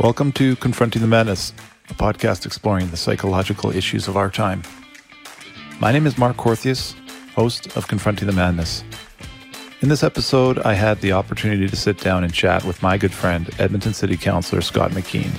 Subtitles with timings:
[0.00, 1.52] Welcome to Confronting the Madness,
[1.90, 4.62] a podcast exploring the psychological issues of our time.
[5.80, 6.94] My name is Mark Corthius,
[7.34, 8.84] host of Confronting the Madness.
[9.80, 13.12] In this episode, I had the opportunity to sit down and chat with my good
[13.12, 15.32] friend, Edmonton City Councillor Scott McKeen.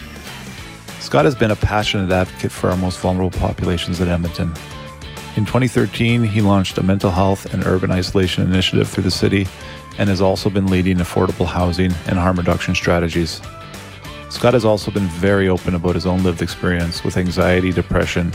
[1.02, 4.50] Scott has been a passionate advocate for our most vulnerable populations at Edmonton.
[5.38, 9.48] In 2013, he launched a mental health and urban isolation initiative through the city
[9.98, 13.42] and has also been leading affordable housing and harm reduction strategies.
[14.30, 18.32] Scott has also been very open about his own lived experience with anxiety, depression,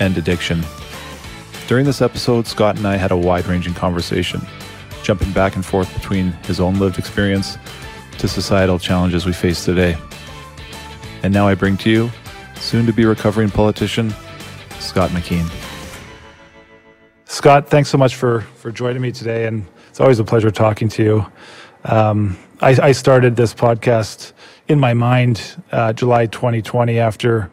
[0.00, 0.62] and addiction.
[1.68, 4.40] During this episode, Scott and I had a wide ranging conversation,
[5.02, 7.58] jumping back and forth between his own lived experience
[8.18, 9.96] to societal challenges we face today.
[11.22, 12.10] And now I bring to you,
[12.54, 14.14] soon to be recovering politician,
[14.78, 15.50] Scott McKeen.
[17.26, 20.88] Scott, thanks so much for, for joining me today, and it's always a pleasure talking
[20.90, 21.26] to you.
[21.84, 24.32] Um, I, I started this podcast
[24.68, 27.50] in my mind uh, July 2020 after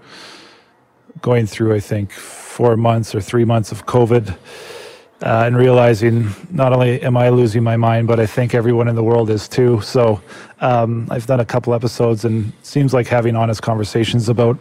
[1.22, 4.36] going through, I think, four months or three months of COVID
[5.22, 8.96] uh, and realizing not only am I losing my mind, but I think everyone in
[8.96, 9.80] the world is too.
[9.82, 10.22] So
[10.60, 14.58] um, I've done a couple episodes and seems like having honest conversations about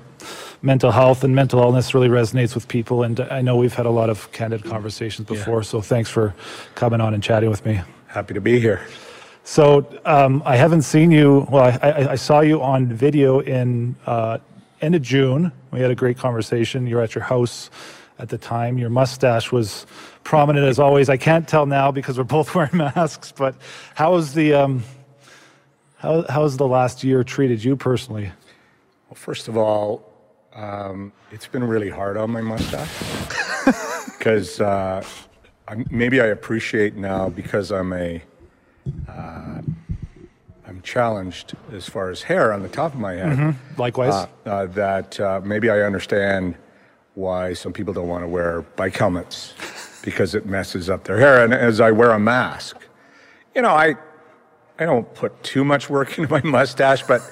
[0.63, 3.03] mental health and mental illness really resonates with people.
[3.03, 5.59] And I know we've had a lot of candid conversations before.
[5.59, 5.63] Yeah.
[5.63, 6.35] So thanks for
[6.77, 7.81] coming on and chatting with me.
[8.07, 8.87] Happy to be here.
[9.45, 11.47] So um, I haven't seen you.
[11.51, 14.39] Well, I, I, I saw you on video in uh,
[14.81, 15.53] end of June.
[15.73, 16.87] We had a great conversation.
[16.87, 17.71] You were at your house
[18.19, 18.79] at the time.
[18.79, 19.87] Your mustache was
[20.23, 21.09] prominent as always.
[21.09, 23.33] I can't tell now because we're both wearing masks.
[23.33, 23.57] But
[23.95, 24.85] how has the um,
[25.97, 28.31] how how's the last year treated you personally?
[29.09, 30.09] Well, first of all,
[30.55, 35.05] um, it's been really hard on my mustache because uh,
[35.91, 38.23] maybe I appreciate now because I'm a
[39.09, 39.61] uh,
[40.67, 43.37] I'm challenged as far as hair on the top of my head.
[43.37, 43.81] Mm-hmm.
[43.81, 44.15] Likewise.
[44.15, 46.57] Uh, uh, that uh, maybe I understand
[47.15, 49.55] why some people don't want to wear bike helmets
[50.03, 51.45] because it messes up their hair.
[51.45, 52.77] And as I wear a mask,
[53.55, 53.97] you know, I
[54.79, 57.23] I don't put too much work into my mustache, but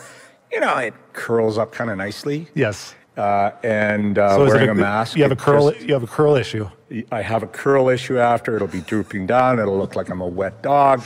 [0.52, 2.48] you know, it curls up kind of nicely.
[2.54, 2.94] Yes.
[3.16, 5.16] Uh, and uh, so wearing a, a, mask.
[5.16, 5.70] You have a curl.
[5.70, 6.69] Just, you have a curl issue.
[7.12, 8.56] I have a curl issue after.
[8.56, 9.58] It'll be drooping down.
[9.58, 11.02] It'll look like I'm a wet dog.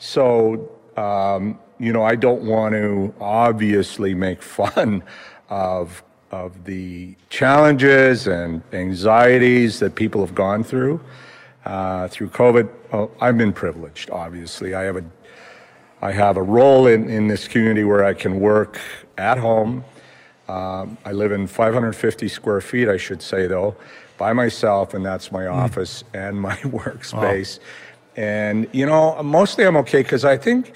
[0.00, 5.04] So, um, you know, I don't want to obviously make fun
[5.48, 6.02] of,
[6.32, 11.00] of the challenges and anxieties that people have gone through
[11.64, 12.68] uh, through COVID.
[12.92, 14.74] Well, I've been privileged, obviously.
[14.74, 15.04] I have a,
[16.00, 18.80] I have a role in, in this community where I can work
[19.18, 19.84] at home.
[20.48, 23.76] Um, I live in 550 square feet, I should say, though,
[24.18, 25.52] by myself, and that's my mm.
[25.52, 27.58] office and my workspace.
[27.58, 27.64] Wow.
[28.16, 30.72] And, you know, mostly I'm okay because I think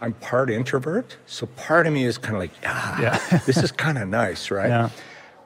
[0.00, 1.16] I'm part introvert.
[1.26, 3.38] So part of me is kind of like, ah, yeah.
[3.46, 4.68] this is kind of nice, right?
[4.68, 4.90] Yeah.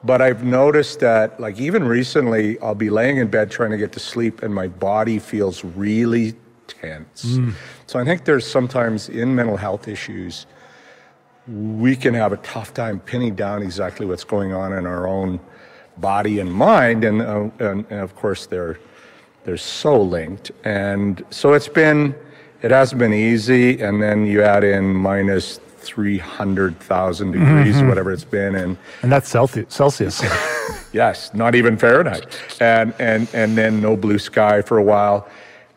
[0.03, 3.91] But I've noticed that, like, even recently, I'll be laying in bed trying to get
[3.93, 6.33] to sleep and my body feels really
[6.67, 7.25] tense.
[7.25, 7.53] Mm.
[7.85, 10.47] So I think there's sometimes in mental health issues,
[11.47, 15.39] we can have a tough time pinning down exactly what's going on in our own
[15.97, 17.03] body and mind.
[17.03, 18.79] And, uh, and, and of course, there
[19.43, 20.51] they're so linked.
[20.63, 22.15] And so it's been,
[22.61, 23.81] it hasn't been easy.
[23.81, 27.87] And then you add in minus 300,000 degrees, mm-hmm.
[27.87, 28.55] whatever it's been.
[28.55, 29.73] And, and that's Celsius.
[30.93, 32.39] yes, not even Fahrenheit.
[32.59, 35.27] And, and, and then no blue sky for a while.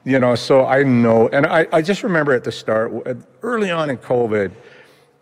[0.04, 2.92] You know, so I know, and I, I just remember at the start,
[3.42, 4.52] early on in COVID,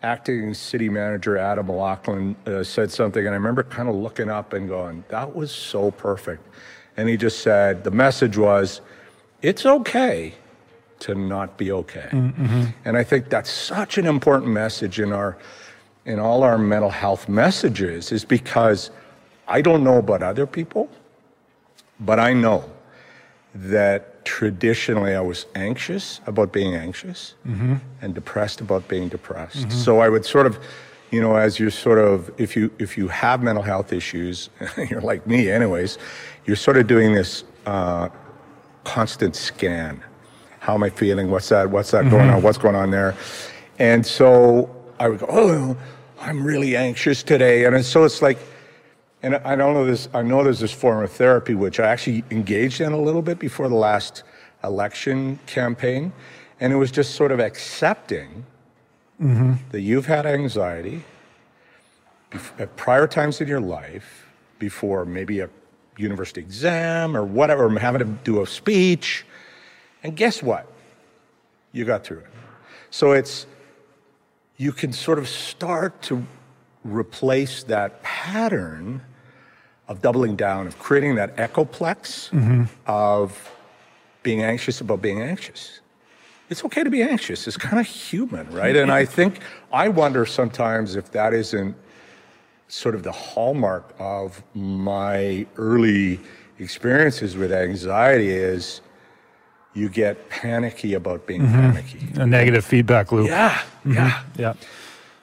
[0.01, 4.51] acting city manager Adam McLaughlin uh, said something, and I remember kind of looking up
[4.51, 6.45] and going, that was so perfect
[6.97, 8.81] and he just said the message was,
[9.41, 10.33] it's okay
[10.99, 12.09] to not be okay.
[12.11, 12.65] Mm-hmm.
[12.85, 15.37] And I think that's such an important message in our
[16.05, 18.89] in all our mental health messages is because
[19.47, 20.89] I don't know about other people,
[21.99, 22.69] but I know
[23.55, 27.75] that traditionally I was anxious about being anxious mm-hmm.
[28.01, 29.67] and depressed about being depressed.
[29.67, 29.69] Mm-hmm.
[29.69, 30.59] So I would sort of
[31.13, 34.49] you know, as you sort of, if you if you have mental health issues,
[34.89, 35.99] you're like me, anyways,
[36.45, 38.09] you're sort of doing this uh,
[38.83, 40.03] constant scan.
[40.59, 41.29] How am I feeling?
[41.29, 41.69] What's that?
[41.69, 42.09] What's that mm-hmm.
[42.11, 42.41] going on?
[42.41, 43.15] What's going on there?
[43.79, 45.77] And so I would go, oh,
[46.19, 48.37] I'm really anxious today, and so it's like,
[49.23, 50.07] and I don't know this.
[50.13, 53.39] I know there's this form of therapy which I actually engaged in a little bit
[53.39, 54.23] before the last
[54.63, 56.13] election campaign,
[56.59, 58.45] and it was just sort of accepting
[59.21, 59.53] mm-hmm.
[59.71, 61.03] that you've had anxiety
[62.57, 64.27] at prior times in your life,
[64.59, 65.49] before maybe a
[65.97, 69.25] university exam or whatever, or having to do a speech.
[70.03, 70.67] And guess what?
[71.71, 72.27] You got through it.
[72.89, 73.47] So it's,
[74.57, 76.25] you can sort of start to
[76.83, 79.01] replace that pattern
[79.87, 82.63] of doubling down, of creating that echoplex mm-hmm.
[82.85, 83.51] of
[84.21, 85.81] being anxious about being anxious.
[86.49, 87.47] It's okay to be anxious.
[87.47, 88.75] It's kind of human, right?
[88.75, 89.39] And I think,
[89.71, 91.75] I wonder sometimes if that isn't
[92.67, 96.19] sort of the hallmark of my early
[96.59, 98.81] experiences with anxiety is
[99.73, 101.53] you get panicky about being mm-hmm.
[101.53, 102.07] panicky.
[102.15, 103.27] A negative feedback loop.
[103.27, 103.93] Yeah, mm-hmm.
[103.93, 104.23] yeah.
[104.37, 104.53] Yeah.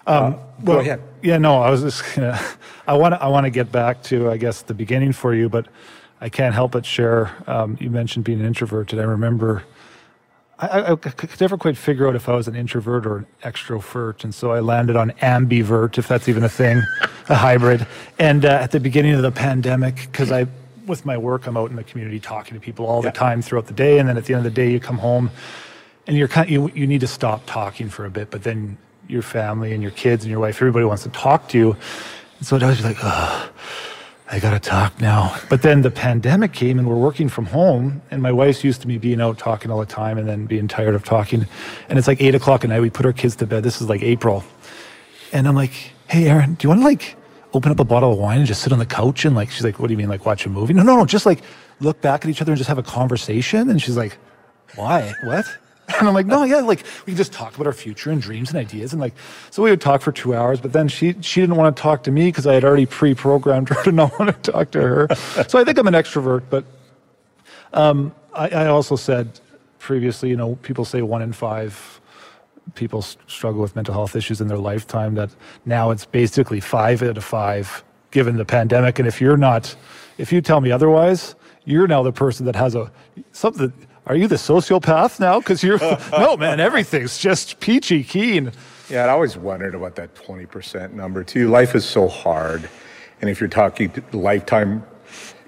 [0.07, 0.33] Uh, um,
[0.65, 1.03] go Well, ahead.
[1.23, 2.41] Yeah, no, I was just gonna.
[2.87, 3.23] I want to.
[3.23, 5.67] I want to get back to, I guess, the beginning for you, but
[6.21, 7.31] I can't help but share.
[7.47, 9.65] Um, you mentioned being an introvert, and I remember.
[10.63, 14.25] I, I, could never quite figure out if I was an introvert or an extrovert,
[14.25, 16.83] and so I landed on ambivert, if that's even a thing,
[17.29, 17.87] a hybrid.
[18.19, 20.47] And uh, at the beginning of the pandemic, because I,
[20.87, 23.11] with my work, I'm out in the community talking to people all Yeah.
[23.11, 24.99] the time throughout the day, and then at the end of the day, you come
[24.99, 25.31] home,
[26.07, 28.77] and you're kind you you need to stop talking for a bit, but then
[29.09, 31.77] your family and your kids and your wife, everybody wants to talk to you.
[32.39, 33.51] And so I was like, oh,
[34.33, 35.37] I gotta talk now.
[35.49, 38.89] But then the pandemic came and we're working from home, and my wife's used to
[38.89, 41.47] me being out talking all the time and then being tired of talking.
[41.89, 42.81] And it's like eight o'clock at night.
[42.81, 43.65] We put our kids to bed.
[43.65, 44.45] This is like April.
[45.33, 45.73] And I'm like,
[46.09, 47.17] hey, Aaron, do you want to like
[47.55, 49.25] open up a bottle of wine and just sit on the couch?
[49.25, 50.75] And like, she's like, what do you mean, like watch a movie?
[50.75, 51.41] No, no, no, just like
[51.81, 53.69] look back at each other and just have a conversation.
[53.69, 54.17] And she's like,
[54.77, 55.13] why?
[55.25, 55.45] What?
[56.01, 58.51] And I'm like, no, yeah, like we can just talk about our future and dreams
[58.51, 58.93] and ideas.
[58.93, 59.15] And like,
[59.51, 62.03] so we would talk for two hours, but then she, she didn't want to talk
[62.05, 65.09] to me because I had already pre-programmed her to not want to talk to her.
[65.49, 66.65] so I think I'm an extrovert, but
[67.73, 69.41] um, I, I also said
[69.79, 72.01] previously, you know, people say one in five
[72.75, 75.15] people struggle with mental health issues in their lifetime.
[75.15, 75.31] That
[75.65, 78.99] now it's basically five out of five, given the pandemic.
[78.99, 79.75] And if you're not,
[80.19, 82.91] if you tell me otherwise, you're now the person that has a
[83.33, 83.73] something.
[84.07, 85.39] Are you the sociopath now?
[85.39, 85.79] Because you're
[86.13, 86.61] no man.
[86.61, 88.53] Everything's just peachy keen.
[88.89, 91.49] Yeah, I always wondered about that 20% number too.
[91.49, 92.69] Life is so hard.
[93.21, 94.83] And if you're talking lifetime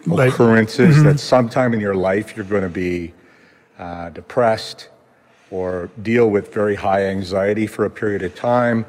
[0.06, 3.14] Like- occurrences, that sometime in your life you're going to be
[3.78, 4.90] uh, depressed
[5.50, 8.86] or deal with very high anxiety for a period of time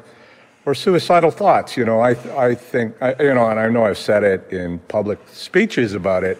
[0.66, 1.76] or suicidal thoughts.
[1.76, 4.78] You know, I, I think, I, you know, and I know I've said it in
[4.80, 6.38] public speeches about it.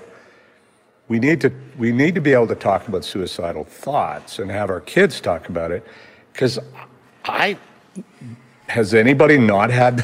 [1.08, 4.70] We need to we need to be able to talk about suicidal thoughts and have
[4.70, 5.86] our kids talk about it
[6.32, 6.58] because
[7.24, 7.58] I
[8.68, 10.00] has anybody not had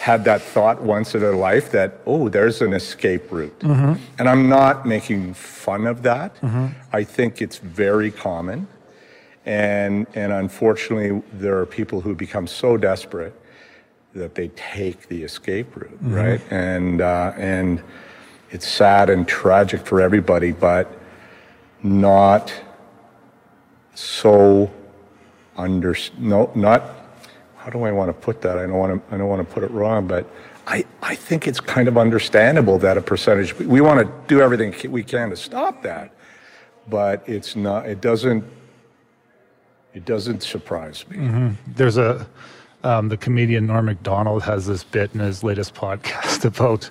[0.00, 3.56] had that thought once in their life that oh there's an escape route?
[3.60, 4.02] Mm-hmm.
[4.18, 6.34] And i'm not making fun of that.
[6.40, 6.66] Mm-hmm.
[6.92, 8.66] I think it's very common.
[9.46, 13.34] And and unfortunately there are people who become so desperate
[14.14, 16.14] that they take the escape route mm-hmm.
[16.14, 16.40] right?
[16.50, 17.82] And uh, and
[18.50, 21.00] it's sad and tragic for everybody but
[21.82, 22.52] not
[23.94, 24.70] so
[25.56, 27.00] under no not
[27.60, 28.56] how do I want to put that?
[28.56, 30.26] I don't want to I don't want to put it wrong, but
[30.66, 34.74] I, I think it's kind of understandable that a percentage we want to do everything
[34.90, 36.14] we can to stop that,
[36.88, 38.44] but it's not it doesn't
[39.92, 41.18] it doesn't surprise me.
[41.66, 42.26] There's a
[42.82, 46.88] um, the comedian Norm Macdonald has this bit in his latest podcast about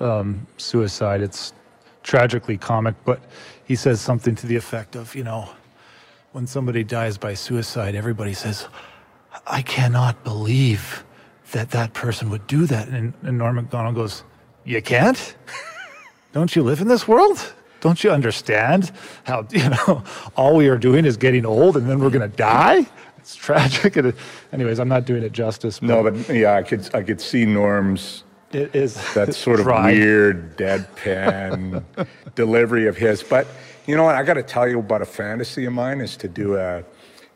[0.00, 1.20] um, suicide.
[1.20, 1.52] It's
[2.02, 3.20] tragically comic, but
[3.64, 5.48] he says something to the effect of, you know,
[6.32, 8.66] when somebody dies by suicide, everybody says,
[9.46, 11.04] "I cannot believe
[11.52, 14.24] that that person would do that." And, and Norm Macdonald goes,
[14.64, 15.36] "You can't?
[16.32, 17.54] Don't you live in this world?"
[17.84, 18.90] Don't you understand
[19.24, 20.02] how you know
[20.36, 22.86] all we are doing is getting old and then we're going to die?
[23.18, 23.96] It's tragic.
[23.96, 24.14] And
[24.52, 25.82] anyways, I'm not doing it justice.
[25.82, 28.23] No, but yeah, I could I could see Norm's
[28.54, 29.96] it is that sort of pride.
[29.96, 31.84] weird deadpan
[32.34, 33.22] delivery of his.
[33.22, 33.46] But
[33.86, 34.14] you know what?
[34.14, 36.84] I got to tell you about a fantasy of mine is to do a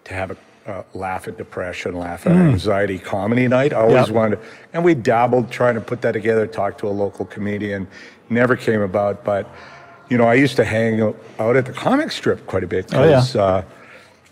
[0.04, 0.36] to have a
[0.70, 3.72] uh, laugh at depression, laugh at anxiety comedy night.
[3.72, 4.06] I always.
[4.06, 4.10] Yep.
[4.10, 4.38] wanted,
[4.72, 6.46] and we dabbled trying to put that together.
[6.46, 7.88] Talked to a local comedian,
[8.28, 9.24] never came about.
[9.24, 9.48] But
[10.08, 11.00] you know, I used to hang
[11.38, 13.06] out at the comic strip quite a bit Oh, yeah.
[13.08, 13.62] because uh,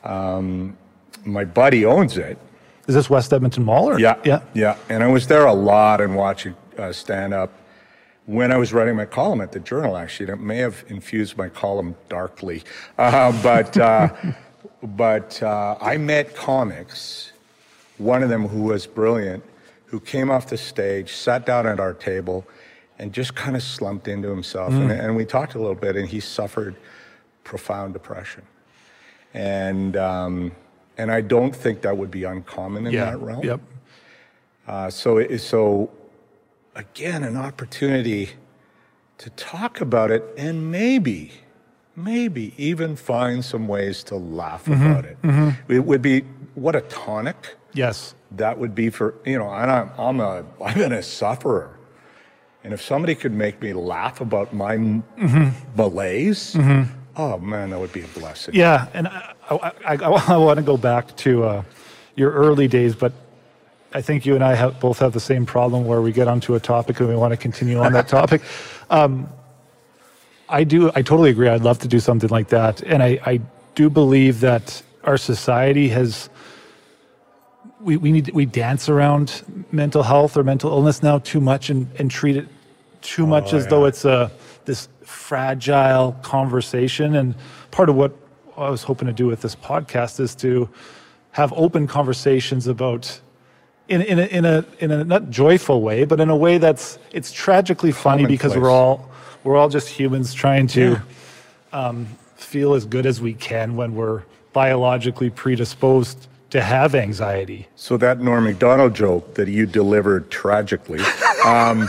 [0.05, 0.77] um,
[1.25, 2.39] my buddy owns it.
[2.87, 3.91] Is this West Edmonton Mall?
[3.91, 3.99] Or?
[3.99, 4.41] Yeah, yeah.
[4.55, 4.77] yeah.
[4.89, 7.53] And I was there a lot and watching uh, stand up
[8.27, 9.97] when I was writing my column at the Journal.
[9.97, 12.63] Actually, it may have infused my column darkly,
[12.99, 14.09] uh, but uh,
[14.83, 17.33] but uh, I met comics.
[17.99, 19.43] One of them who was brilliant,
[19.87, 22.47] who came off the stage, sat down at our table,
[22.99, 24.73] and just kind of slumped into himself.
[24.73, 26.77] And, and we talked a little bit, and he suffered
[27.45, 28.43] profound depression.
[29.33, 30.53] And um,
[30.99, 33.07] and I don't think that would be uncommon in Yeah.
[33.07, 33.45] that realm.
[33.45, 33.61] Yep.
[34.67, 35.91] Uh, so, it, so
[36.77, 38.31] again, an opportunity
[39.19, 41.33] to talk about it and maybe,
[41.97, 44.87] maybe even find some ways to laugh Mm-hmm.
[44.87, 45.17] about it.
[45.69, 46.21] It would be
[46.55, 48.15] what a tonic Yes.
[48.33, 49.51] that would be for you know.
[49.51, 51.77] And I'm I'm a I've been a sufferer,
[52.65, 55.49] and if somebody could make me laugh about my mm-hmm.
[55.77, 56.57] malaise,
[57.17, 58.55] oh man, that would be a blessing.
[58.55, 59.95] Yeah, and I, I, I,
[60.35, 61.63] I want to go back to uh,
[62.17, 63.13] your early days, but
[63.97, 66.55] I think you and I have, both have the same problem where we get onto
[66.55, 68.43] a topic and we want to continue on that topic.
[68.91, 69.27] Um,
[70.51, 70.91] I do.
[70.95, 71.49] I totally agree.
[71.49, 73.41] I'd love to do something like that, and I, I
[73.75, 76.29] do believe that our society has.
[77.81, 81.89] We, we need we dance around mental health or mental illness now too much and,
[81.99, 82.49] and treat it
[83.01, 84.31] too much Oh, as though it's a
[84.67, 87.17] this fragile conversation.
[87.17, 87.35] And
[87.71, 88.13] part of what
[88.59, 90.69] I was hoping to do with this podcast is to
[91.33, 93.21] have open conversations about
[93.89, 96.99] in, in, a, in a in a not joyful way, but in a way that's
[97.13, 99.09] it's tragically funny because we're all
[99.45, 101.01] we're all just humans trying to
[101.73, 107.69] um, feel as good as we can when we're biologically predisposed to have anxiety.
[107.77, 111.01] So that Norm Macdonald joke that you delivered tragically.
[111.47, 111.89] Um,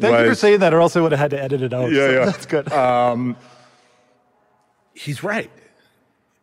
[0.00, 1.92] Thank you for saying that, or else I would have had to edit it out.
[1.92, 2.24] Yeah, so yeah.
[2.24, 3.36] That's good.
[4.94, 5.50] he's right.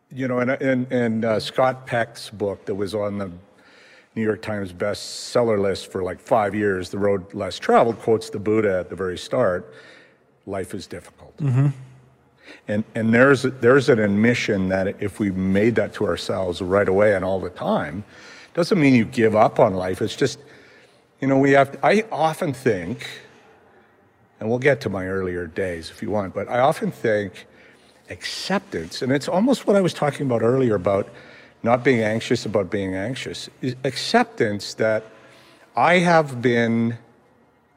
[0.10, 3.29] You know, and and, and uh, Scott Peck's book that was on the
[4.16, 8.39] New York Times bestseller list for like five years, "The Road Less Traveled," quotes the
[8.39, 9.72] Buddha at the very start.
[10.46, 11.68] Life is difficult, mm-hmm.
[12.68, 17.13] and and there's there's an admission that if we made that to ourselves right away
[17.16, 18.04] and all the time,
[18.54, 20.01] doesn't mean you give up on life.
[20.01, 20.39] It's just,
[21.22, 21.78] you know, we have.
[21.84, 23.08] I often think,
[24.39, 27.46] and we'll get to my earlier days if you want, but I often think
[28.10, 31.08] acceptance, and it's almost what I was talking about earlier about
[31.63, 35.04] not being anxious about being anxious, is acceptance that
[35.75, 36.98] I have been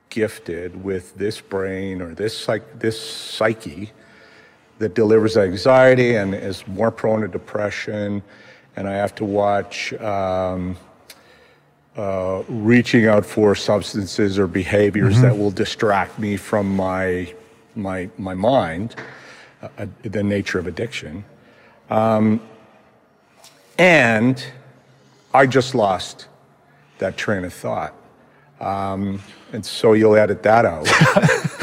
[0.08, 3.92] gifted with this brain or this psych, this psyche
[4.78, 8.22] that delivers anxiety and is more prone to depression,
[8.76, 10.76] and I have to watch um,
[11.96, 17.32] uh, reaching out for substances or behaviors that will distract me from my
[17.74, 18.96] my my mind,
[19.62, 21.24] uh, the nature of addiction,
[21.90, 22.40] um,
[23.82, 24.44] and
[25.34, 26.28] I just lost
[26.98, 27.94] that train of thought,
[28.60, 29.20] um,
[29.52, 30.86] and so you'll edit that out.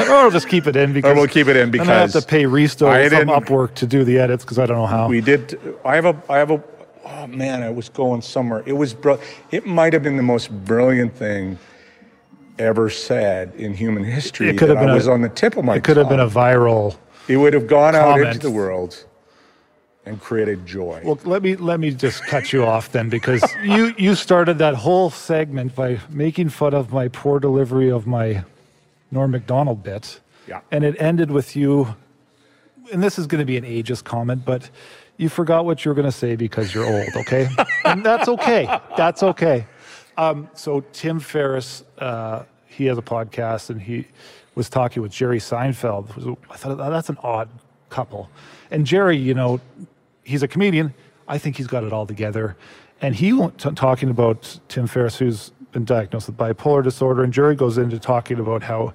[0.00, 2.10] or I'll just keep it in because Or we'll keep it in then I have
[2.12, 4.86] to because pay Resto I some Upwork to do the edits because I don't know
[4.86, 5.08] how.
[5.08, 5.58] We did.
[5.84, 6.22] I have a.
[6.28, 6.62] I have a.
[7.06, 8.62] Oh man, I was going somewhere.
[8.66, 8.92] It was.
[8.92, 11.58] bro- It might have been the most brilliant thing
[12.58, 14.50] ever said in human history.
[14.50, 15.76] It could have been I a- was on the tip of my.
[15.76, 16.98] it could have been a viral.
[17.28, 19.06] It would have gone out into the world
[20.10, 21.00] and created joy.
[21.04, 24.74] Well, let me let me just cut you off then because you you started that
[24.74, 28.44] whole segment by making fun of my poor delivery of my
[29.10, 30.20] Norm Macdonald bit.
[30.46, 30.60] Yeah.
[30.70, 31.94] And it ended with you
[32.92, 34.68] and this is going to be an ageist comment, but
[35.16, 37.48] you forgot what you were going to say because you're old, okay?
[37.84, 38.80] and that's okay.
[38.96, 39.66] That's okay.
[40.16, 44.06] Um, so Tim Ferriss, uh, he has a podcast, and he
[44.54, 46.36] was talking with Jerry Seinfeld.
[46.50, 47.48] I thought "Oh, that's an odd
[47.90, 48.30] couple.
[48.70, 49.60] And Jerry, you know,
[50.30, 50.94] he's a comedian.
[51.28, 52.56] I think he's got it all together.
[53.02, 57.54] And he to talking about Tim Ferriss, who's been diagnosed with bipolar disorder, and Jerry
[57.54, 58.94] goes into talking about how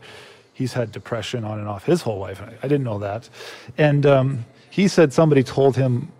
[0.53, 2.41] he's had depression on and off his whole life.
[2.41, 3.29] I, I didn't know that.
[3.77, 6.11] And um, he said somebody told him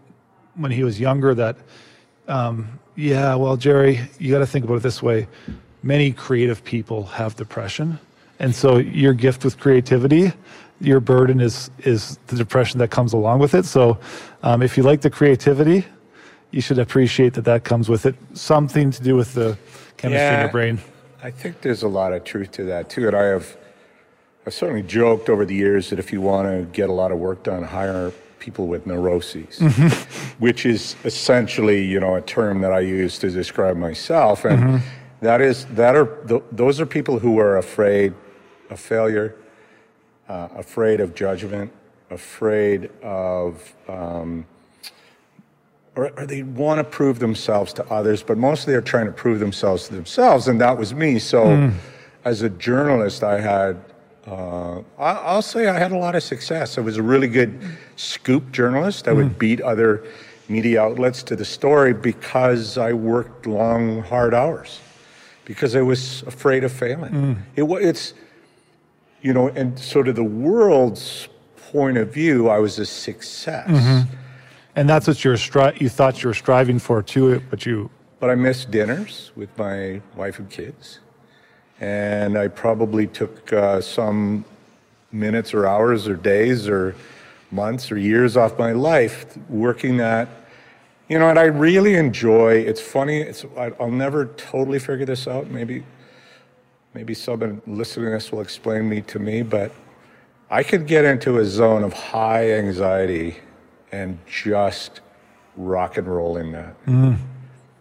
[0.56, 1.58] when he was younger that
[2.28, 5.28] um, yeah, well, Jerry, you got to think about it this way.
[5.84, 8.00] Many creative people have depression.
[8.40, 10.34] And so your gift with creativity,
[10.82, 13.66] your burden is is the depression that comes along with it.
[13.66, 13.98] So
[14.44, 15.86] um, if you like the creativity,
[16.52, 18.16] you should appreciate that that comes with it.
[18.34, 19.58] Something to do with the
[19.98, 20.42] chemistry in Yeah.
[20.42, 20.80] your brain.
[21.24, 23.08] I think there's a lot of truth to that too.
[23.08, 23.58] And I have,
[24.46, 27.18] I've certainly joked over the years that if you want to get a lot of
[27.18, 29.60] work done, hire people with neuroses,
[30.38, 34.46] which is essentially, you know, a term that I use to describe myself.
[34.46, 34.82] And
[35.22, 38.14] that is that are th- those are people who are afraid
[38.70, 39.36] of failure,
[40.30, 41.72] uh, afraid of judgment,
[42.10, 43.74] afraid of.
[43.88, 44.46] Um,
[45.96, 49.40] or, or they want to prove themselves to others, but mostly they're trying to prove
[49.40, 51.20] themselves to themselves, and that was me.
[51.20, 51.72] So,
[52.26, 53.78] as a journalist, I had,
[54.28, 56.78] uh, I, I'll say, I had a lot of success.
[56.78, 57.58] I was a really good
[57.96, 59.08] scoop journalist.
[59.08, 60.04] I would beat other
[60.50, 64.82] media outlets to the story because I worked long, hard hours,
[65.46, 67.42] because I was afraid of failing.
[67.56, 68.14] It, wa- it's,
[69.26, 71.28] you know, and so to the world's
[71.72, 73.68] point of view, I was a success.
[74.76, 77.90] And that's what you're stri- you thought you were striving for too, but you
[78.20, 81.00] But I missed dinners with my wife and kids.
[81.80, 84.46] And I probably took uh, some
[85.12, 86.96] minutes or hours or days or
[87.52, 90.28] months or years off my life working that
[91.10, 92.54] You know, and I really enjoy.
[92.72, 93.22] It's funny.
[93.22, 93.46] It's
[93.80, 95.46] I'll never totally figure this out.
[95.52, 95.84] Maybe,
[96.96, 99.44] maybe someone listening to this will explain me to me.
[99.44, 99.72] But
[100.50, 103.38] I could get into a zone of high anxiety
[103.92, 105.02] and just
[105.58, 106.86] rock and roll in that.
[106.86, 107.18] Mm.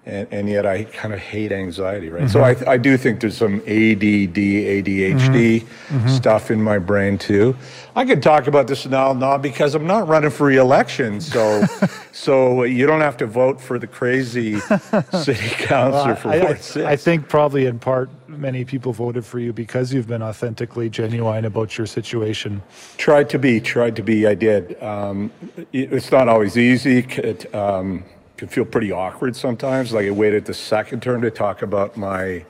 [0.07, 2.29] And, and yet I kind of hate anxiety, right?
[2.29, 5.65] So I, I do think there's some ADD, ADHD
[6.11, 7.57] stuff in my brain too.
[7.97, 11.65] I could talk about this now, not because I'm not running for re-election, so
[12.13, 14.59] so you don't have to vote for the crazy
[15.23, 16.85] city councilor for I, Ward Six.
[16.85, 21.45] I think probably in part many people voted for you because you've been authentically genuine
[21.45, 22.63] about your situation.
[22.99, 24.27] Tried to be, tried to be.
[24.27, 24.83] I did.
[24.83, 25.31] Um,
[25.73, 27.07] it- it's not always easy.
[27.55, 28.05] Um,
[28.37, 29.93] can feel pretty awkward sometimes.
[29.93, 32.45] Like I waited the second term to talk about my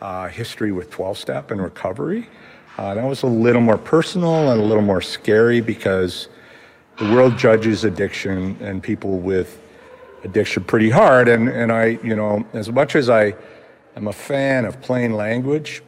[0.00, 2.28] uh, history with 12 step and recovery.
[2.78, 6.28] Uh, that was a little more personal and a little more scary because
[6.98, 9.60] the world judges addiction and people with
[10.24, 11.28] addiction pretty hard.
[11.28, 13.34] And, and I, you know, as much as I
[13.96, 15.82] am a fan of plain language,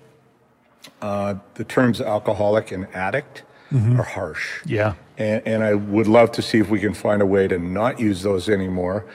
[1.00, 3.44] uh, the terms alcoholic and addict
[3.98, 4.60] are harsh.
[4.66, 4.94] Yeah.
[5.16, 8.00] And, and I would love to see if we can find a way to not
[8.00, 9.06] use those anymore.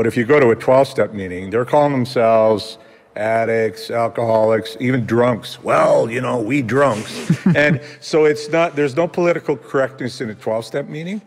[0.00, 2.78] But if you go to a 12 step meeting, they're calling themselves
[3.16, 5.62] addicts, alcoholics, even drunks.
[5.62, 7.36] Well, you know, we drunks.
[7.54, 11.20] and so it's not, there's no political correctness in a 12 step meeting.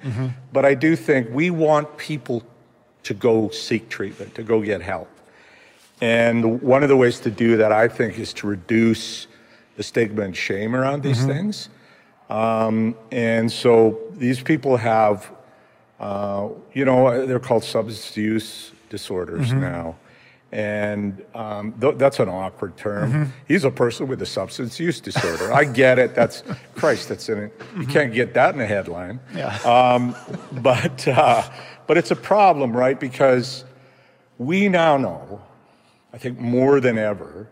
[0.51, 2.41] But I do think we want people
[3.03, 5.07] to go seek treatment, to go get help.
[6.01, 9.27] And one of the ways to do that, I think, is to reduce
[9.75, 11.69] the stigma and shame around these things.
[12.27, 15.31] Um, and so these people have,
[16.03, 19.95] uh, you know, they're called substance use disorders now.
[20.51, 23.31] And um, th- that's an awkward term.
[23.47, 25.53] He's a person with a substance use disorder.
[25.53, 26.13] I get it.
[26.13, 26.43] That's
[26.75, 27.07] Christ.
[27.07, 27.61] That's in it.
[27.79, 29.21] You can't get that in a headline.
[29.33, 29.55] Yeah.
[29.63, 30.13] Um,
[30.61, 31.49] but uh,
[31.87, 32.99] but it's a problem, right?
[32.99, 33.63] Because
[34.37, 35.41] we now know,
[36.11, 37.47] I think more than ever,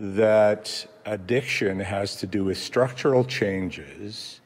[0.00, 4.40] that addiction has to do with structural changes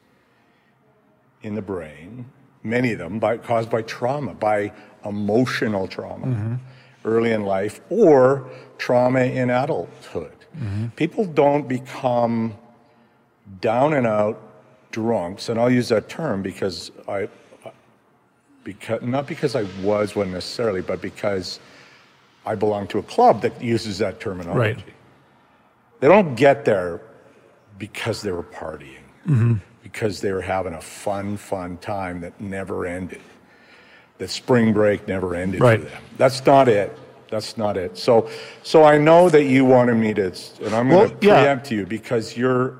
[1.41, 2.25] in the brain,
[2.63, 4.71] many of them by, caused by trauma, by
[5.05, 6.59] emotional trauma
[7.05, 10.35] early in life, or trauma in adulthood.
[10.95, 12.55] People don't become
[13.59, 14.39] down and out
[14.91, 17.29] drunks, and I'll use that term because I,
[18.63, 21.59] because not because I was one necessarily, but because
[22.45, 24.59] I belong to a club that uses that terminology.
[24.59, 24.83] Right.
[25.99, 27.01] They don't get there
[27.77, 29.55] because they were partying, mm-hmm.
[29.83, 33.21] Because they were having a fun, fun time that never ended.
[34.17, 35.79] The spring break never ended Right.
[35.81, 36.03] for them.
[36.17, 36.97] That's not it.
[37.29, 37.97] That's not it.
[37.97, 38.29] So,
[38.61, 41.41] so I know that you wanted me to, and I'm going to yeah.
[41.41, 42.77] preempt you because you're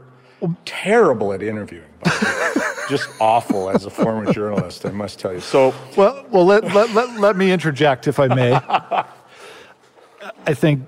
[0.65, 1.85] terrible at interviewing.
[2.03, 2.11] by.
[2.89, 5.39] Just awful as a former journalist, I must tell you.
[5.39, 8.53] So, Well, well, let, let, let, let me interject, if I may.
[10.45, 10.85] I think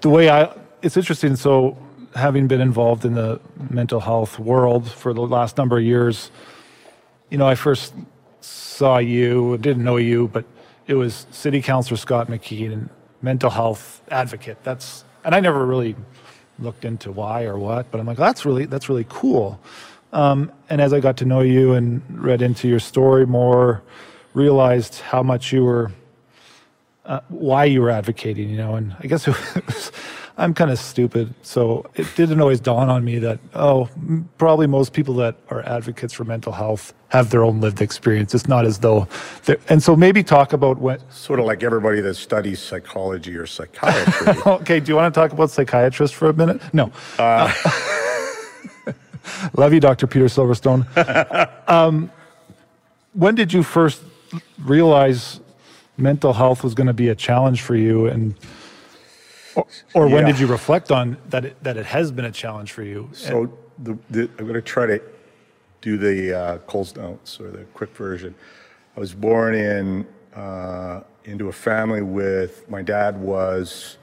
[0.00, 1.36] the way I, it's interesting.
[1.36, 1.78] So,
[2.16, 6.30] having been involved in the mental health world for the last number of years,
[7.30, 7.94] you know, I first
[8.40, 10.44] saw you, didn't know you, but
[10.86, 12.88] it was City Councilor Scott McKeen and
[13.22, 14.58] mental health advocate.
[14.62, 15.94] That's, and I never really
[16.58, 19.60] looked into why or what, but I'm like, that's really, that's really cool.
[20.12, 23.82] Um, and as I got to know you and read into your story more,
[24.32, 25.92] realized how much you were,
[27.04, 29.92] uh, why you were advocating, you know, and I guess it was,
[30.38, 31.34] I'm kind of stupid.
[31.42, 33.88] So it didn't always dawn on me that, oh,
[34.36, 38.34] probably most people that are advocates for mental health have their own lived experience.
[38.34, 39.08] It's not as though,
[39.68, 44.34] and so maybe talk about what, sort of like everybody that studies psychology or psychiatry.
[44.46, 46.60] okay, do you want to talk about psychiatrists for a minute?
[46.74, 46.92] No.
[47.18, 47.52] Uh,
[49.54, 50.06] love you, Dr.
[50.06, 50.86] Peter Silverstone.
[51.68, 52.10] um,
[53.14, 54.02] when did you first
[54.58, 55.40] realize
[55.96, 58.34] mental health was going to be a challenge for you, and
[59.56, 60.32] or, or when Yeah.
[60.32, 63.08] did you reflect on that it, that it has been a challenge for you?
[63.12, 65.00] So the, the, I'm going to try to
[65.80, 68.34] do the uh, Coles notes or the quick version.
[68.96, 73.98] I was born in uh, into a family with my dad was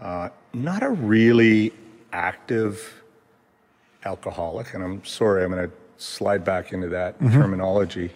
[0.00, 1.72] uh, not a really
[2.12, 3.02] active
[4.04, 8.10] alcoholic, and I'm sorry, I'm going to slide back into that terminology.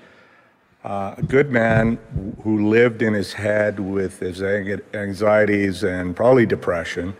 [0.84, 1.96] Uh, a good man
[2.42, 7.14] who lived in his head with his anxieties and probably depression,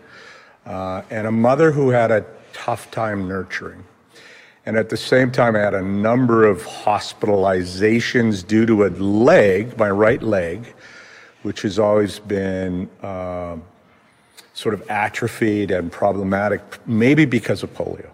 [0.65, 3.83] uh, and a mother who had a tough time nurturing.
[4.65, 9.77] And at the same time, I had a number of hospitalizations due to a leg,
[9.77, 10.73] my right leg,
[11.43, 13.63] which has always been um
[14.55, 18.09] sort of atrophied and problematic, maybe because of polio.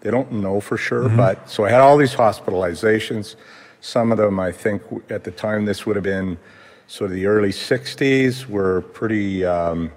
[0.00, 3.36] They don't know for sure, but so I had all these hospitalizations.
[3.84, 6.38] Some of them, I think, at the time, this would have been
[6.86, 9.92] sort of the early 60s were pretty um,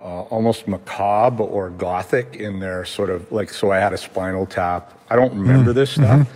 [0.00, 4.46] uh, almost macabre or gothic in their sort of like, so I had a spinal
[4.46, 4.98] tap.
[5.10, 6.26] I don't remember this stuff.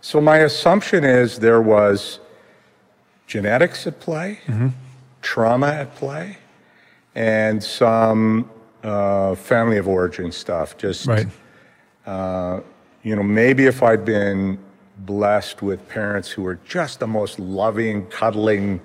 [0.00, 2.20] So my assumption is there was
[3.26, 4.38] genetics at play,
[5.20, 6.38] trauma at play,
[7.14, 8.48] and some
[8.82, 10.78] uh, family of origin stuff.
[10.78, 11.26] Just Right.
[13.02, 14.58] you know, maybe if I'd been
[14.98, 18.80] blessed with parents who were just the most loving, cuddling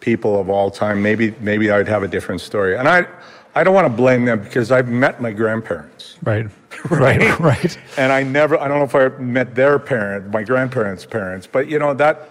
[0.00, 2.76] people of all time, maybe maybe I'd have a different story.
[2.76, 3.06] And I
[3.54, 6.16] I don't want to blame them because I've met my grandparents.
[6.24, 6.46] Right.
[6.90, 7.38] Right.
[7.38, 7.78] Right.
[7.96, 11.68] And I never I don't know if I met their parent, my grandparents' parents, but
[11.68, 12.30] you know that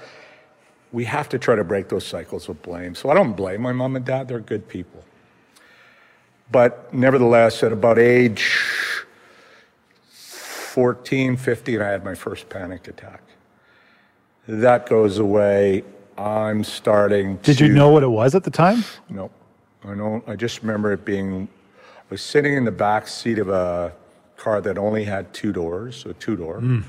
[0.92, 2.96] we have to try to break those cycles of blame.
[2.96, 5.04] So I don't blame my mom and dad, they're good people.
[6.52, 8.62] But nevertheless, at about age
[10.72, 13.22] 14, 15, I had my first panic attack.
[14.48, 15.84] That goes away.
[16.18, 18.86] I'm starting Did you know what it was at the time?
[19.10, 19.30] no,
[19.84, 20.28] I don't.
[20.30, 21.50] I just remember it being.
[21.78, 23.92] I was sitting in the back seat of a
[24.38, 26.82] car that only had two doors, a two door, hmm.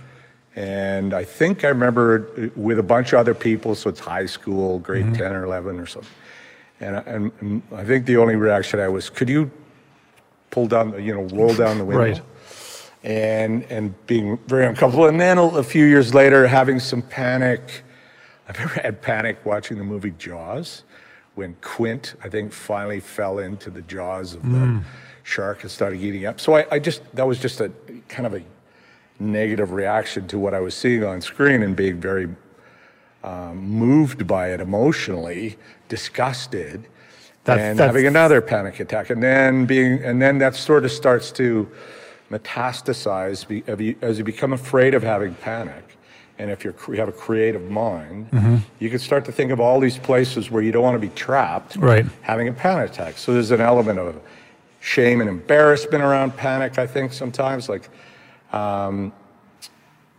[0.54, 3.74] and I think I remember with a bunch of other people.
[3.74, 5.14] So it's high school, grade mm-hmm.
[5.14, 6.10] ten or eleven or something.
[6.80, 9.50] And, I- and, and I think the only reaction I was, could you
[10.50, 12.04] pull down, the, you know, roll down the window?
[12.04, 12.22] Right.
[13.04, 15.06] And and being very uncomfortable.
[15.08, 17.82] And then a, a few years later, having some panic.
[18.48, 20.82] I've ever had panic watching the movie Jaws,
[21.36, 24.82] when Quint, I think, finally fell into the jaws of the
[25.22, 26.40] shark and started eating up.
[26.40, 27.70] So I, I just that was just a
[28.08, 28.42] kind of a
[29.20, 32.28] negative reaction to what I was seeing on screen and being very
[33.22, 35.56] um, moved by it emotionally,
[35.88, 36.88] disgusted,
[37.44, 40.90] That- and that's- having another panic attack, and then being, and then that sort of
[40.90, 41.68] starts to
[42.32, 45.84] metastasize as you- as you become afraid of having panic.
[46.38, 48.56] And if you're, you have a creative mind, Mm-hmm.
[48.78, 51.10] you can start to think of all these places where you don't want to be
[51.14, 52.06] trapped, Right.
[52.22, 53.18] having a panic attack.
[53.18, 54.18] So there's an element of
[54.80, 57.68] shame and embarrassment around panic, I think, sometimes.
[57.68, 57.88] Like,
[58.52, 59.12] um,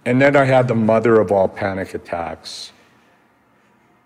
[0.06, 2.72] and then I had the mother of all panic attacks.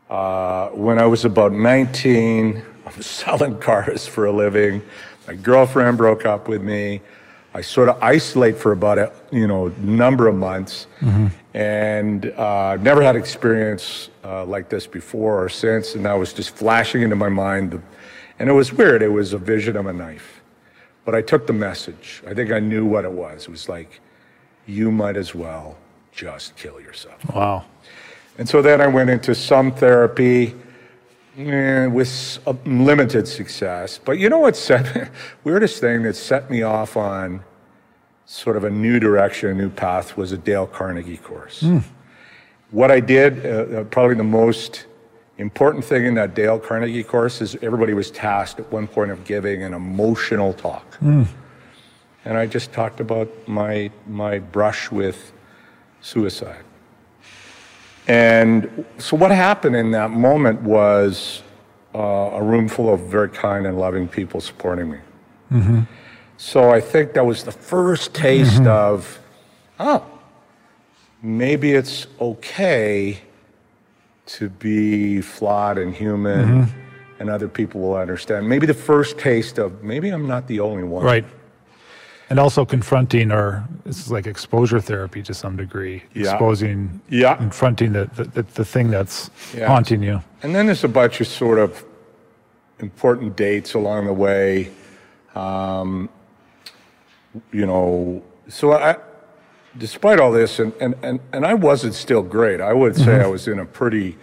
[0.09, 4.81] Uh, when I was about 19, I was selling cars for a living.
[5.27, 7.01] My girlfriend broke up with me.
[7.57, 10.85] I sort of isolate for about a you know number of months,
[11.55, 15.95] and uh, I've never had experience uh, like this before or since.
[15.95, 17.81] And that was just flashing into my mind,
[18.37, 19.01] and it was weird.
[19.01, 20.43] It was a vision of a knife,
[21.03, 22.21] but I took the message.
[22.27, 23.45] I think I knew what it was.
[23.45, 24.01] It was like,
[24.67, 25.77] you might as well
[26.11, 27.17] just kill yourself.
[27.33, 27.65] Wow.
[28.37, 30.53] And so then I went into some therapy
[31.37, 33.99] eh, with a limited success.
[34.03, 35.11] But you know what set
[35.43, 37.43] weirdest thing that set me off on
[38.25, 41.61] sort of a new direction, a new path was a Dale Carnegie course.
[42.71, 44.85] What I did, uh, uh, probably the most
[45.37, 49.23] important thing in that Dale Carnegie course is everybody was tasked at one point of
[49.23, 50.97] giving an emotional talk.
[52.25, 55.31] And I just talked about my my brush with
[56.01, 56.63] suicide.
[58.07, 61.43] And so what happened in that moment was
[61.93, 64.97] uh, a room full of very kind and loving people supporting me.
[65.51, 65.81] Mm-hmm.
[66.37, 68.67] So I think that was the first taste mm-hmm.
[68.67, 69.19] of,
[69.79, 70.05] oh,
[71.21, 73.19] maybe it's okay
[74.27, 76.79] to be flawed and human mm-hmm.
[77.19, 78.47] and other people will understand.
[78.47, 81.03] Maybe the first taste of maybe I'm not the only one.
[81.03, 81.25] Right.
[82.29, 86.03] And also confronting or it's like exposure therapy to some degree.
[86.13, 86.31] Yeah.
[86.31, 87.35] Exposing, Yeah.
[87.35, 89.67] confronting the, the, the, thing that's Yeah.
[89.67, 90.21] haunting you.
[90.43, 91.85] And then there's a bunch of sort of
[92.79, 94.71] important dates along the way.
[95.35, 96.09] Um,
[97.53, 98.97] you know, so I,
[99.77, 102.59] despite all this, and, and, and, and I wasn't still great.
[102.59, 104.17] I would say I was in a pretty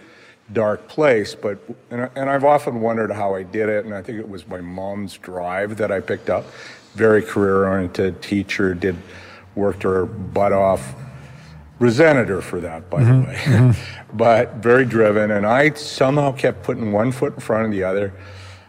[0.53, 1.57] dark place, but,
[1.89, 4.47] and, I, and I've often wondered how I did it, and I think it was
[4.47, 6.45] my mom's drive that I picked up.
[6.95, 8.95] Very career oriented teacher, did,
[9.55, 10.95] worked her butt off
[11.79, 13.73] resented her for that, by the way,
[14.13, 15.31] but very driven.
[15.31, 18.13] And I somehow kept putting one foot in front of the other.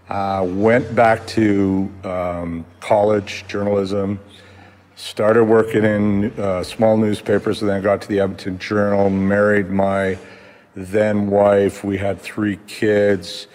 [0.09, 4.21] Uh, went back to um, college, journalism,
[4.95, 10.17] started working in uh, small newspapers, and then got to the Edmonton Journal, married my
[10.75, 11.83] then wife.
[11.83, 13.49] We had three kids.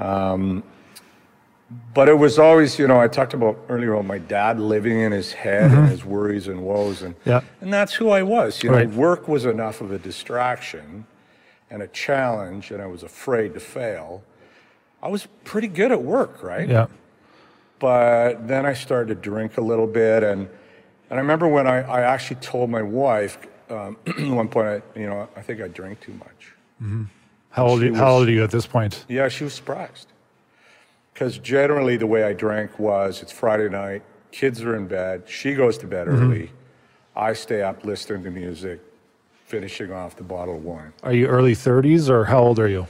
[0.00, 0.64] Um,
[1.94, 5.12] but it was always, you know, I talked about earlier about my dad living in
[5.12, 7.40] his head and his worries and woes, and Yeah.
[7.60, 8.62] and that's who I was.
[8.62, 11.06] You know, work was enough of a distraction
[11.70, 14.22] and a challenge, and I was afraid to fail.
[15.02, 16.68] I was pretty good at work, right?
[16.68, 16.86] Yeah.
[17.78, 20.48] But then I started to drink a little bit, and
[21.10, 23.38] and I remember when I, I actually told my wife
[23.70, 26.54] um, at one point, I, you know, I think I drank too much.
[27.50, 29.04] How old, She how was- old are you at this point?
[29.08, 30.08] Yeah, she was surprised.
[31.12, 35.54] Because generally, the way I drank was it's Friday night, kids are in bed, she
[35.54, 36.50] goes to bed early,
[37.14, 38.80] I stay up listening to music,
[39.44, 40.92] finishing off the bottle of wine.
[41.02, 42.86] Are you early 30s or how old are you?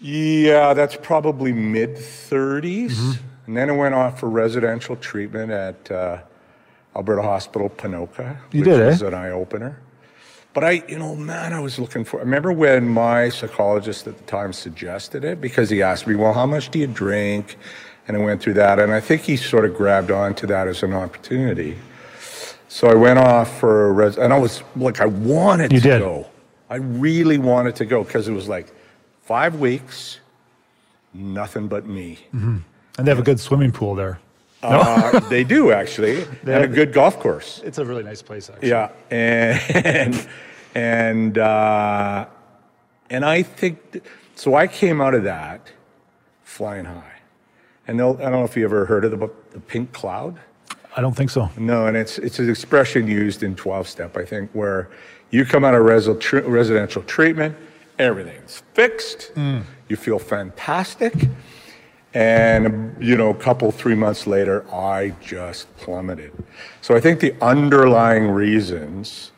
[0.00, 3.18] Yeah, that's probably mid 30s.
[3.46, 6.18] And then I went off for residential treatment at uh,
[6.96, 8.86] Alberta Hospital Ponoka, You which did, eh?
[8.86, 9.78] was an eye opener.
[10.54, 12.20] But I, you know, man, I was looking for.
[12.20, 16.32] I remember when my psychologist at the time suggested it because he asked me, "Well,
[16.32, 17.56] how much do you drink?"
[18.06, 20.82] And I went through that, and I think he sort of grabbed onto that as
[20.82, 21.76] an opportunity.
[22.68, 25.88] So I went off for a res, and I was like, I wanted You to
[25.88, 26.00] did.
[26.00, 26.26] go.
[26.68, 28.72] I really wanted to go because it was like
[29.22, 30.18] five weeks,
[31.14, 32.18] nothing but me.
[32.34, 32.58] Mm-hmm.
[32.98, 34.18] And they have a good swimming pool there.
[34.64, 37.60] Uh, they do actually, they and a good golf course.
[37.64, 38.70] It's a really nice place, actually.
[38.70, 40.26] Yeah, and
[40.74, 42.26] and uh,
[43.10, 44.54] and I think th- so.
[44.54, 45.70] I came out of that
[46.42, 47.18] flying high,
[47.86, 50.38] and I don't know if you ever heard of the, book, the pink cloud.
[50.96, 51.50] I don't think so.
[51.58, 54.88] No, and it's it's an expression used in 12 step, I think, where
[55.30, 57.56] you come out of resi- tr- residential treatment,
[57.98, 59.32] everything's fixed,
[59.88, 61.12] you feel fantastic,
[62.14, 66.32] and you know, a couple three months later, I just plummeted.
[66.80, 69.32] So I think the underlying reasons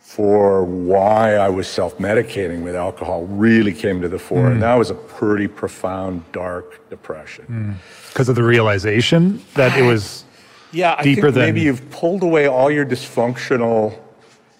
[0.00, 4.52] for why I was self-medicating with alcohol really came to the fore, mm.
[4.52, 7.44] and that was a pretty profound, dark depression.
[7.50, 8.08] Mm.
[8.10, 10.24] Because of the realization that it was,
[10.70, 13.98] Yeah, I deeper think than- maybe you've pulled away all your dysfunctional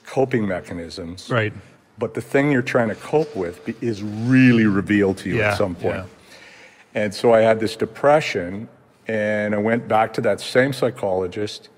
[0.06, 1.30] coping mechanisms.
[1.30, 1.52] right.
[1.96, 5.58] But the thing you're trying to cope with is really revealed to you Yeah, at
[5.58, 5.94] some point.
[5.98, 6.04] yeah.
[6.94, 8.68] And so I had this depression,
[9.08, 11.68] and I went back to that same psychologist,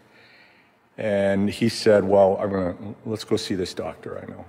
[0.99, 4.45] and he said, "Well, I'm gonna let's go see this doctor I know."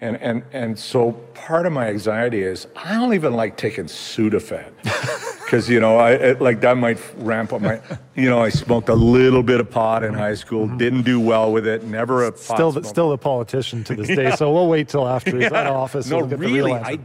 [0.00, 4.72] And and and so part of my anxiety is I don't even like taking Sudafed
[5.44, 7.80] because you know I it, like that might ramp up my
[8.14, 10.78] you know I smoked a little bit of pot in high school, mm-hmm.
[10.78, 14.30] didn't do well with it, never a pot Still, still a politician to this day.
[14.36, 16.08] So we'll wait till after he's out of office.
[16.08, 16.92] No, we'll get the real really, answer.
[16.92, 16.98] I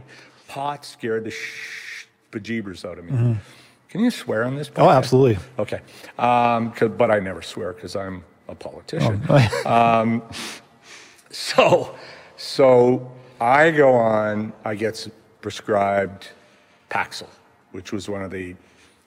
[0.48, 1.85] pot scared the sh-
[2.32, 3.36] bejeebers out of me.
[3.88, 4.68] Can you swear on this?
[4.68, 4.82] Mm-hmm.
[4.82, 4.96] Oh, podcast?
[4.96, 5.38] absolutely.
[5.58, 5.80] Okay,
[6.18, 9.22] um, but I never swear because I'm a politician.
[9.28, 10.22] Oh.
[11.30, 11.94] So,
[12.36, 14.52] so I go on.
[14.64, 15.06] I get
[15.42, 16.28] prescribed
[16.90, 17.26] Paxil,
[17.72, 18.54] which was one of the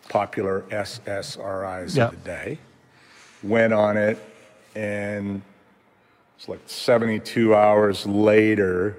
[0.09, 2.05] popular SSRIs Yeah.
[2.05, 2.59] of the day.
[3.41, 4.19] Went on it,
[4.75, 5.41] and
[6.37, 8.97] it's like 72 hours later.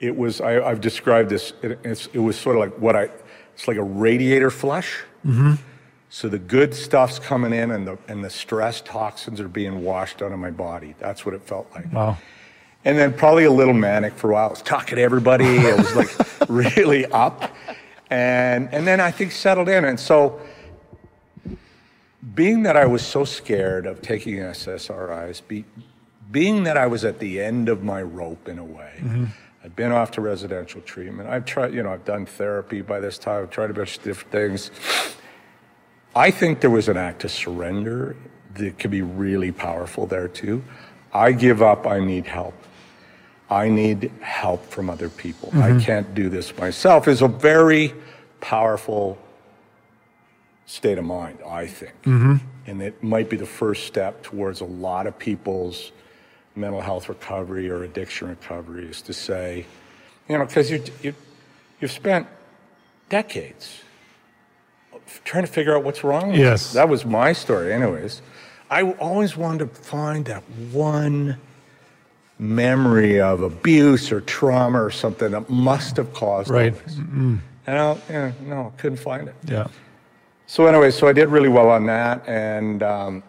[0.00, 0.40] It was.
[0.40, 1.52] I, I've described this.
[1.62, 3.10] It, it's, it was sort of like what I.
[3.54, 5.02] It's like a radiator flush.
[5.26, 5.54] Mm-hmm.
[6.10, 10.22] So the good stuff's coming in, and the and the stress toxins are being washed
[10.22, 10.94] out of my body.
[10.98, 11.92] That's what it felt like.
[11.92, 12.16] wow.
[12.84, 14.46] And then probably a little manic for a while.
[14.46, 15.44] I was talking to everybody.
[15.44, 16.08] It was like
[16.48, 17.52] really up.
[18.10, 19.84] And, and then I think settled in.
[19.84, 20.40] And so,
[22.34, 25.64] being that I was so scared of taking SSRIs, be,
[26.30, 29.24] being that I was at the end of my rope in a way, mm-hmm.
[29.68, 31.28] I've been off to residential treatment.
[31.28, 33.42] I've tried, you know, I've done therapy by this time.
[33.42, 34.70] I've tried a bunch of different things.
[36.16, 38.16] I think there was an act of surrender
[38.54, 40.64] that could be really powerful there too.
[41.12, 42.54] I give up, I need help.
[43.50, 45.50] I need help from other people.
[45.52, 45.80] I mm-hmm.
[45.80, 47.92] can't do this myself is a very
[48.40, 49.18] powerful
[50.64, 51.92] state of mind, I think.
[52.04, 52.36] Mm-hmm.
[52.66, 55.92] And it might be the first step towards a lot of people's
[56.58, 59.64] mental health recovery or addiction recovery is to say,
[60.28, 61.14] you know, because you, you,
[61.80, 62.26] you've spent
[63.08, 63.80] decades
[65.24, 66.44] trying to figure out what's wrong with you.
[66.44, 66.72] Yes.
[66.72, 68.20] That was my story, anyways.
[68.70, 70.42] I always wanted to find that
[70.72, 71.38] one
[72.38, 76.72] memory of abuse or trauma or something that must have caused Right.
[76.74, 76.96] all this.
[76.96, 79.34] And I, yeah, no, couldn't find it.
[79.46, 79.68] Yeah.
[80.46, 83.22] So anyway, so I did really well on that, and um,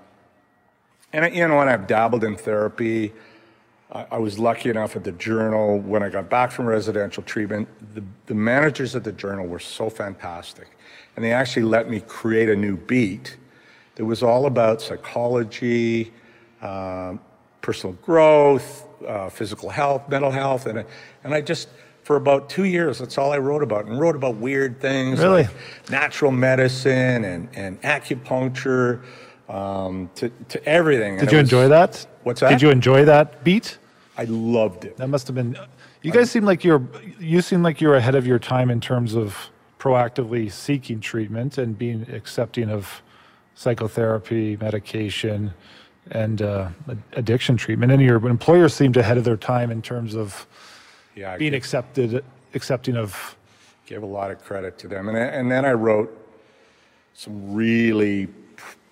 [1.14, 3.14] and I, you know, and I've dabbled in therapy.
[3.92, 7.68] I, I was lucky enough at the Journal when I got back from residential treatment.
[7.96, 10.68] The, the managers at the Journal were so fantastic,
[11.16, 13.38] and they actually let me create a new beat
[13.96, 16.14] that was all about psychology,
[16.62, 17.20] um,
[17.62, 20.86] personal growth, uh, physical health, mental health, and I-
[21.24, 21.70] and I just
[22.04, 25.44] for about two years that's all I wrote about, and wrote about weird things Really?
[25.44, 25.52] like
[25.90, 29.02] natural medicine and and acupuncture
[29.50, 31.16] um, to to everything.
[31.18, 32.06] Did it you was- enjoy that?
[32.24, 32.50] What's that?
[32.50, 33.78] Did you enjoy that beat?
[34.18, 34.98] I loved it.
[34.98, 35.58] That must have been.
[36.02, 36.82] You guys seem like you're.
[37.20, 41.78] You seem like you're ahead of your time in terms of proactively seeking treatment and
[41.78, 43.02] being accepting of
[43.56, 45.54] psychotherapy, medication,
[46.12, 46.70] and uh,
[47.14, 47.92] addiction treatment.
[47.92, 50.48] And your employers seemed ahead of their time in terms of
[51.16, 53.36] Yeah, being give- accepted, accepting of.
[53.86, 55.08] Gave a lot of credit to them.
[55.08, 56.10] And, then- and then I wrote
[57.14, 58.28] some really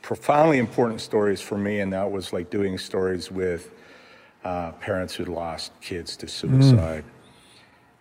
[0.07, 3.71] profoundly important stories for me, and that was like doing stories with
[4.45, 7.03] uh, parents who lost kids to suicide.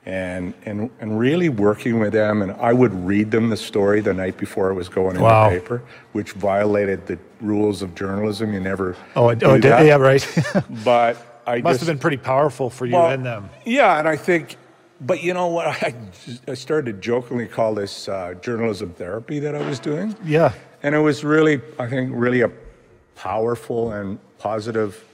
[0.05, 4.15] And, and, and really working with them, and I would read them the story the
[4.15, 5.51] night before it was going in Wow.
[5.51, 8.53] the paper, which violated the rules of journalism.
[8.55, 9.85] You never Oh, do oh did, that.
[9.85, 10.23] yeah, right.
[10.85, 13.51] But I Must just, have been pretty powerful for you well, and them.
[13.65, 14.55] Yeah, and I think,
[15.01, 15.67] but you know what?
[15.83, 15.93] I,
[16.47, 20.15] I started to jokingly call this uh, journalism therapy that I was doing.
[20.25, 20.53] Yeah.
[20.87, 22.51] And it was really, I think, really a
[23.17, 25.05] powerful and positive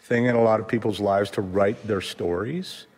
[0.00, 2.88] thing in a lot of people's lives to write their stories.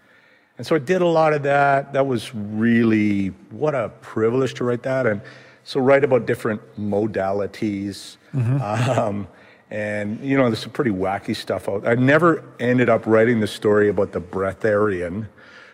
[0.57, 1.93] And so I did a lot of that.
[1.93, 5.07] That was really, what a privilege to write that.
[5.07, 5.21] And
[5.65, 8.17] so write about different modalities.
[8.63, 9.29] Um,
[9.71, 11.87] and, you know, there's some pretty wacky stuff out.
[11.87, 15.29] I never ended up writing the story about the breatharian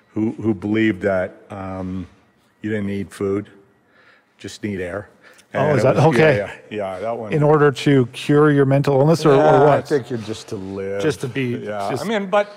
[0.09, 2.09] who, who believed that um,
[2.61, 3.51] you didn't need food,
[4.37, 5.09] just need air.
[5.55, 6.37] Oh, is that- was- okay.
[6.39, 7.33] Yeah, yeah, yeah, that one.
[7.33, 10.57] In order to cure your mental illness or, or Yeah, I think you're just to
[10.57, 11.03] live.
[11.03, 11.89] Just to be- Yeah.
[11.91, 12.51] just- I mean, but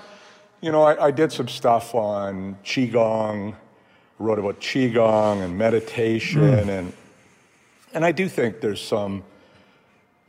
[0.60, 3.54] you know, I, I did some stuff on qigong,
[4.18, 6.68] wrote about qigong and meditation, Hmm.
[6.68, 6.92] and
[7.94, 9.22] and I do think there's some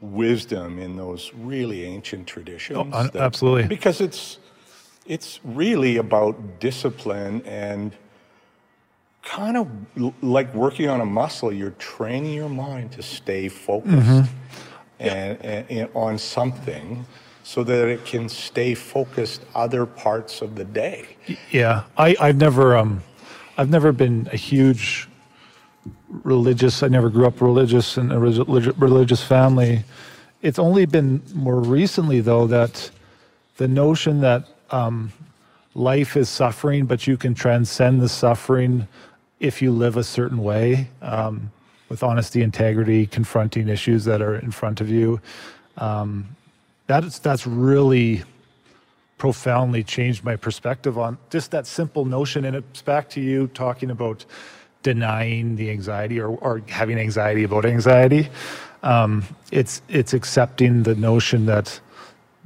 [0.02, 2.78] wisdom in those really ancient traditions.
[2.78, 3.68] Oh, un- absolutely.
[3.68, 4.38] Because it's
[5.06, 7.94] it's really about discipline and
[9.24, 9.68] kind of
[10.00, 11.52] l- like working on a muscle.
[11.52, 14.34] You're training your mind to stay focused Mm-hmm.
[15.00, 17.06] and, and, and on something
[17.44, 21.08] so that it can stay focused other parts of the day.
[21.52, 23.02] Yeah, I, I've never, um,
[23.58, 25.08] I've never been a huge
[26.24, 26.84] religious.
[26.84, 29.84] I never grew up religious in a religious family.
[30.42, 32.92] It's only been more recently, though, that
[33.58, 35.12] the notion that um,
[35.76, 38.88] life is suffering, but you can transcend the suffering
[39.40, 41.52] if you live a certain way um,
[41.88, 45.20] with honesty, integrity, confronting issues that are in front of you.
[45.78, 46.36] Um,
[46.88, 48.24] that's that's really
[49.18, 52.46] profoundly changed my perspective on just that simple notion.
[52.46, 54.26] And it's back to you talking about
[54.82, 58.30] denying the anxiety or, or having anxiety about anxiety.
[58.82, 61.80] Um, it's it's accepting the notion that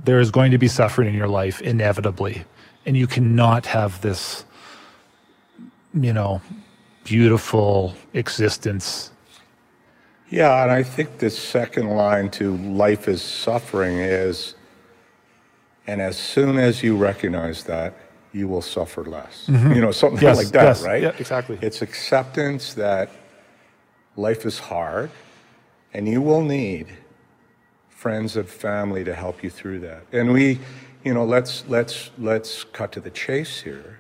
[0.04, 2.44] there is going to be suffering in your life inevitably,
[2.86, 4.44] and you cannot have this,
[5.94, 6.42] you know,
[7.04, 9.12] beautiful existence.
[10.30, 14.56] Yeah, and I think the second line to life is suffering is,
[15.86, 17.94] and as soon as you recognize that,
[18.32, 19.46] you will suffer less.
[19.48, 19.74] Mm-hmm.
[19.74, 21.02] You know, something Yes, like that, yes, right?
[21.04, 21.60] yeah, exactly.
[21.62, 23.12] It's acceptance that
[24.16, 25.12] life is hard
[25.94, 26.88] and you will need
[27.90, 30.04] friends and family to help you through that.
[30.12, 30.60] And we,
[31.04, 34.00] you know, let's let's let's cut to the chase here.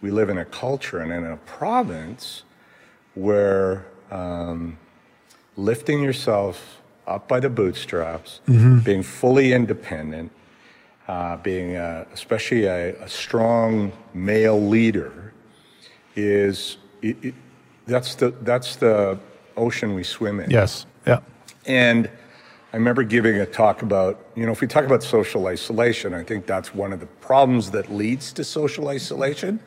[0.00, 2.44] We live in a culture and in a province
[3.14, 4.78] where um,
[5.56, 8.40] lifting yourself up by the bootstraps,
[8.84, 10.30] being fully independent,
[11.08, 15.32] uh, being uh, especially a, a strong male leader,
[16.14, 17.34] is it, it,
[17.86, 19.18] that's the that's the
[19.56, 20.50] ocean we swim in.
[20.50, 20.86] Yes.
[21.06, 21.20] Yeah.
[21.66, 22.10] And
[22.72, 26.22] I remember giving a talk about, you know, if we talk about social isolation, I
[26.22, 29.58] think that's one of the problems that leads to social isolation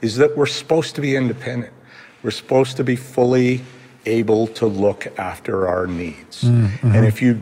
[0.00, 1.72] is that we're supposed to be independent.
[2.24, 3.62] We're supposed to be fully
[4.04, 6.42] able to look after our needs.
[6.42, 6.92] Mm, mm-hmm.
[6.92, 7.40] And if you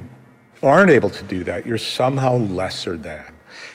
[0.62, 3.25] aren't able to do that, you're somehow lesser than.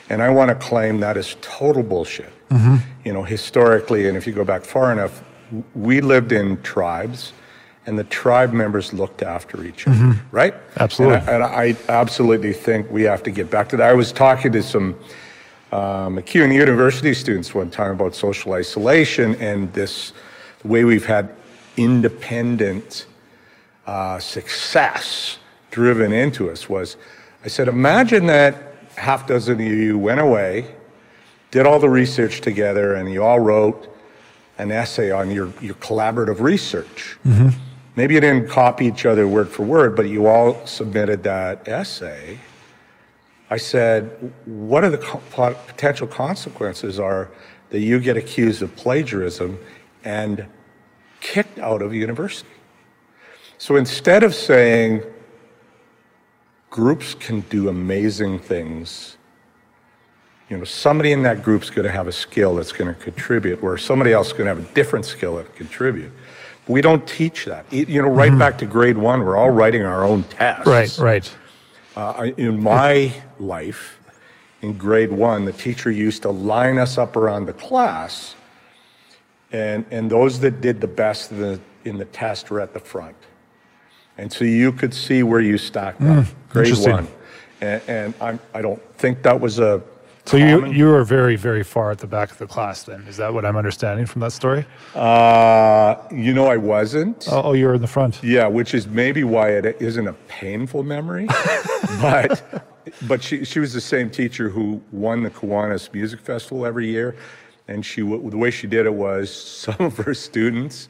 [0.09, 2.31] And I want to claim that is total bullshit.
[2.49, 2.75] Mm-hmm.
[3.05, 5.23] You know, historically, and if you go back far enough,
[5.73, 7.33] we lived in tribes
[7.85, 10.35] and the tribe members looked after each other, mm-hmm.
[10.35, 10.53] right?
[10.77, 11.17] Absolutely.
[11.17, 13.89] And I, and I absolutely think we have to get back to that.
[13.89, 14.97] I was talking to some
[15.71, 20.13] uh, MacEwan University students one time about social isolation and this
[20.61, 21.35] the way we've had
[21.77, 23.05] independent
[23.85, 25.37] uh, success
[25.71, 26.95] driven into us was
[27.43, 30.73] I said, imagine that half dozen of you went away,
[31.51, 33.93] did all the research together, and you all wrote
[34.57, 37.17] an essay on your, your collaborative research.
[37.25, 37.49] Mm-hmm.
[37.95, 42.39] Maybe you didn't copy each other word for word, but you all submitted that essay.
[43.49, 45.21] I said, what are the co-
[45.67, 47.29] potential consequences are
[47.69, 49.59] that you get accused of plagiarism
[50.03, 50.47] and
[51.19, 52.49] kicked out of university?
[53.59, 55.03] So instead of saying
[56.71, 59.17] groups can do amazing things,
[60.49, 63.61] you know, somebody in that group's going to have a skill that's going to contribute,
[63.61, 66.11] where somebody else is going to have a different skill that contribute.
[66.67, 67.71] We don't teach that.
[67.71, 70.67] You know, right back to grade one, we're all writing our own tests.
[70.67, 70.97] Right.
[70.97, 71.35] Right.
[71.95, 73.99] Uh, in my life,
[74.61, 78.35] in grade one, the teacher used to line us up around the class,
[79.51, 82.79] and, and those that did the best in the, in the test were at the
[82.79, 83.17] front.
[84.17, 87.07] And so you could see where you stacked up, grade one.
[87.61, 89.81] And, and I'm, I don't think that was a.
[90.25, 92.83] So you common- you were very very far at the back of the class.
[92.83, 94.65] Then is that what I'm understanding from that story?
[94.95, 97.27] Uh, you know, I wasn't.
[97.29, 98.23] Oh, oh you were in the front.
[98.23, 101.27] Yeah, which is maybe why it isn't a painful memory.
[102.01, 102.63] but
[103.07, 107.15] but she, she was the same teacher who won the Kiwanis Music Festival every year.
[107.67, 109.33] And she the way she did it was
[109.65, 110.89] some of her students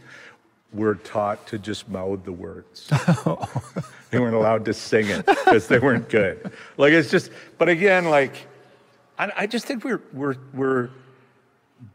[0.74, 2.88] were taught to just mouth the words.
[4.10, 6.52] they weren't allowed to sing it because they weren't good.
[6.78, 8.48] Like it's just, but again, like
[9.24, 10.90] I, I just think we're we're we're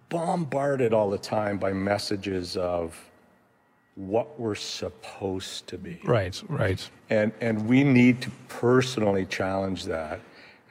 [0.08, 2.98] bombarded all the time by messages of
[3.96, 6.00] what we're supposed to be.
[6.04, 6.88] Right, right.
[7.10, 10.20] And, and we need to personally challenge that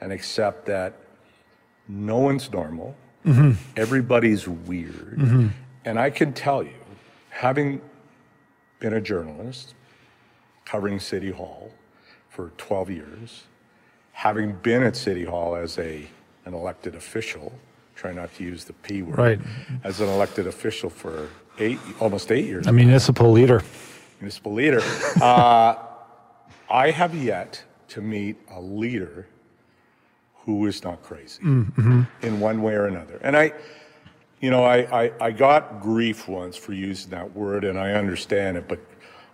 [0.00, 0.94] and accept that
[1.88, 2.96] no one's normal,
[3.26, 3.52] mm-hmm.
[3.76, 5.18] everybody's weird.
[5.18, 5.48] Mm-hmm.
[5.84, 6.72] And I can tell you,
[7.28, 7.82] having
[8.80, 9.74] been a journalist,
[10.64, 11.72] covering City Hall
[12.30, 13.44] for 12 years,
[14.12, 16.06] having been at City Hall as a,
[16.48, 17.52] an elected official,
[17.94, 19.40] try not to use the P word, Right.
[19.84, 21.28] as an elected official for
[21.58, 23.62] eight, almost eight years A municipal leader.
[24.20, 24.80] municipal leader.
[25.22, 25.74] Uh,
[26.70, 29.26] I have yet to meet a leader
[30.44, 33.18] who is not crazy in one way or another.
[33.22, 33.52] And I,
[34.40, 38.56] you know, I, I, I got grief once for using that word, and I understand
[38.56, 38.78] it, but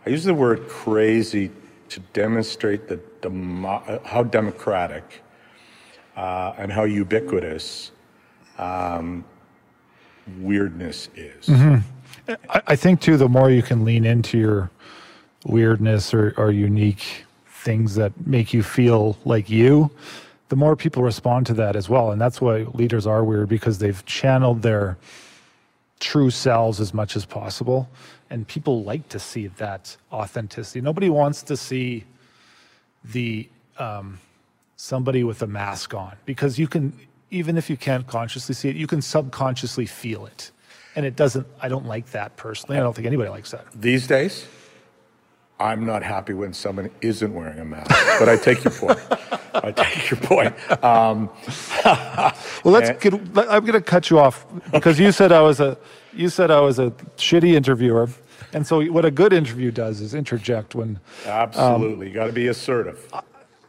[0.07, 1.51] I use the word crazy
[1.91, 5.23] to demonstrate the demo- how democratic
[6.17, 7.91] uh, and how ubiquitous
[8.59, 9.25] um,
[10.39, 11.49] weirdness is.
[11.49, 14.71] I, I think too, the more you can lean into your
[15.45, 19.91] weirdness or, or unique things that make you feel like you,
[20.49, 22.13] the more people respond to that as well.
[22.13, 24.97] And that's why leaders are weird because they've channeled their
[26.01, 27.89] true selves as much as possible.
[28.31, 30.81] And people like to see that authenticity.
[30.81, 32.05] Nobody wants to see
[33.05, 33.49] the
[33.79, 34.19] um,
[34.77, 36.93] somebody with a mask on because you can,
[37.31, 40.51] even if you can't consciously see it, you can subconsciously feel it.
[40.97, 42.77] And it doesn't, I don't like that personally.
[42.77, 43.67] I don't think anybody likes that.
[43.75, 44.47] These days,
[45.59, 48.99] I'm not happy when someone isn't wearing a mask, but I take your point.
[49.55, 50.85] I take your point.
[50.85, 51.31] Um,
[52.65, 55.77] Well, let's get, I'm going to cut you off because you said I was a,
[56.15, 58.09] you said I was a shitty interviewer.
[58.53, 62.47] And so what a good interview does is interject when, absolutely, you got to be
[62.47, 63.13] assertive.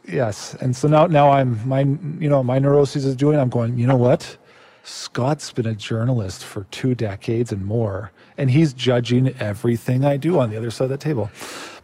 [0.06, 3.38] Yes, and so now now I'm my you know my neuroses is doing.
[3.38, 3.76] I'm going.
[3.76, 4.36] You know what?
[4.84, 10.38] Scott's been a journalist for two decades and more, and he's judging everything I do
[10.38, 11.28] on the other side of the table.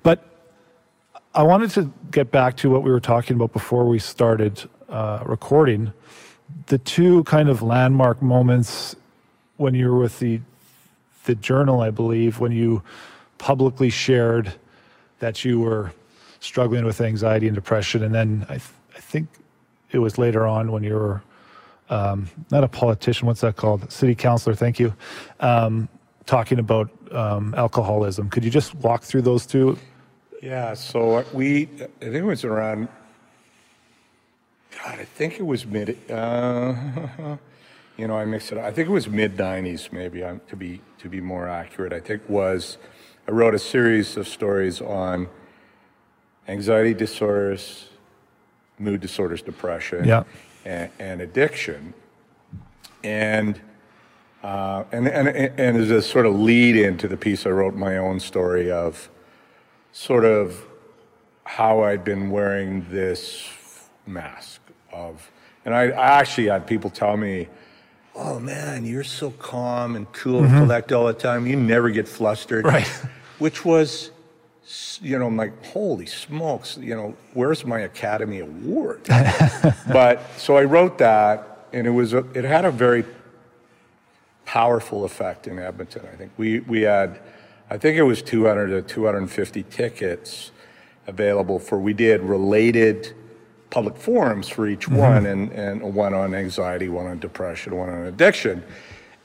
[0.04, 0.24] But
[1.34, 5.24] I wanted to get back to what we were talking about before we started uh,
[5.26, 5.92] recording.
[6.66, 8.94] The two kind of landmark moments
[9.56, 10.40] when you were with the
[11.24, 12.82] the journal, I believe, when you
[13.38, 14.52] publicly shared
[15.18, 15.92] that you were
[16.42, 18.02] struggling with anxiety and depression.
[18.02, 19.28] And then I, th- I think
[19.92, 21.22] it was later on when you were
[21.88, 23.90] um, not a politician, what's that called?
[23.92, 24.94] City councilor, thank you,
[25.40, 25.88] um,
[26.26, 28.28] talking about um, alcoholism.
[28.28, 29.78] Could you just walk through those two?
[30.42, 31.68] Yeah, so we,
[32.00, 32.88] I think it was around,
[34.82, 36.74] God, I think it was mid, uh,
[37.96, 38.64] you know, I mixed it up.
[38.64, 41.92] I think it was mid 90s, maybe, to be to be more accurate.
[41.92, 42.78] I think was,
[43.28, 45.28] I wrote a series of stories on
[46.48, 47.88] anxiety disorders,
[48.78, 50.24] mood disorders, depression, Yeah.
[50.64, 51.94] and, and addiction.
[53.04, 53.60] And,
[54.42, 57.96] uh, and, and, and as a sort of lead into the piece, I wrote my
[57.96, 59.08] own story of
[59.92, 60.64] sort of
[61.44, 63.48] how I'd been wearing this
[64.06, 64.60] mask
[64.92, 65.30] of,
[65.64, 67.48] and I, I actually had people tell me,
[68.14, 71.46] oh man, you're so calm and cool and collect all the time.
[71.46, 72.64] You never get flustered.
[72.64, 72.86] Right.
[73.38, 74.11] Which was,
[75.02, 79.00] you know, I'm like, holy smokes, you know, where's my Academy Award?
[79.92, 83.04] but so I wrote that, and it was, a, it had a very
[84.44, 86.02] powerful effect in Edmonton.
[86.12, 87.20] I think we, we had,
[87.70, 90.52] I think it was 200 to 250 tickets
[91.06, 93.14] available for, we did related
[93.70, 94.96] public forums for each mm-hmm.
[94.96, 98.62] one, and, and one on anxiety, one on depression, one on addiction.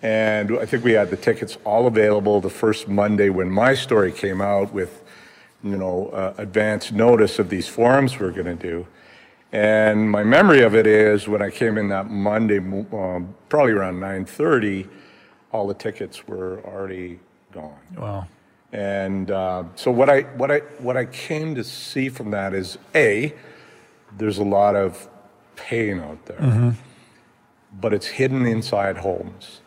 [0.02, 4.12] And I think we had the tickets all available the first Monday when my story
[4.12, 5.04] came out with,
[5.64, 8.88] you know, uh, advance notice of these forums we're going to do.
[9.52, 14.00] And my memory of it is when I came in that Monday, um, probably around
[14.00, 14.88] 9:30,
[15.52, 17.20] all the tickets were already
[17.52, 17.80] gone.
[17.98, 18.28] Wow.
[18.74, 22.78] And uh, so what I what I what I came to see from that is
[22.94, 23.34] a
[24.18, 25.08] there's a lot of
[25.56, 26.76] pain out there,
[27.80, 29.62] but it's hidden inside homes.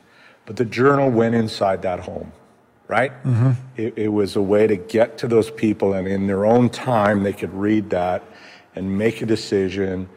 [0.44, 2.32] But the journal went inside that home,
[2.90, 3.12] right?
[3.24, 3.50] Mm-hmm.
[3.76, 7.22] It, it was a way to get to those people, and in their own time,
[7.22, 8.22] they could read that
[8.74, 10.08] and make a decision,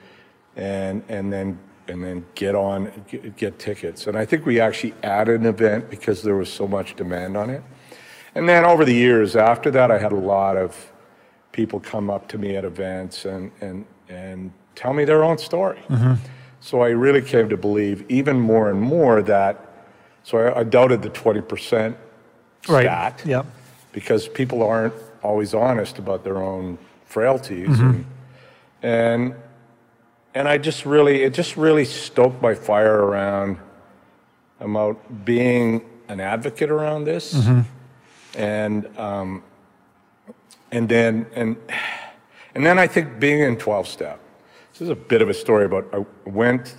[0.56, 4.08] and and then and then get on get, get tickets.
[4.08, 7.50] And I think we actually added an event because there was so much demand on
[7.50, 7.64] it.
[8.36, 10.92] And then over the years after that, I had a lot of
[11.52, 15.80] people come up to me at events and and and tell me their own story.
[15.90, 16.16] Mm-hmm.
[16.60, 19.70] So I really came to believe even more and more that.
[20.24, 21.98] So I, I doubted the twenty percent
[22.68, 22.84] Right.
[22.84, 23.46] stat Yep.
[23.92, 27.80] because people aren't always honest about their own frailties.
[27.80, 28.06] And,
[28.82, 29.36] and
[30.36, 33.58] and I just really it just really stoked my fire around
[34.60, 37.34] about being an advocate around this.
[38.36, 39.44] And um,
[40.72, 41.56] and then and
[42.56, 44.20] and then I think being in 12 step.
[44.72, 46.76] This is a bit of a story about I went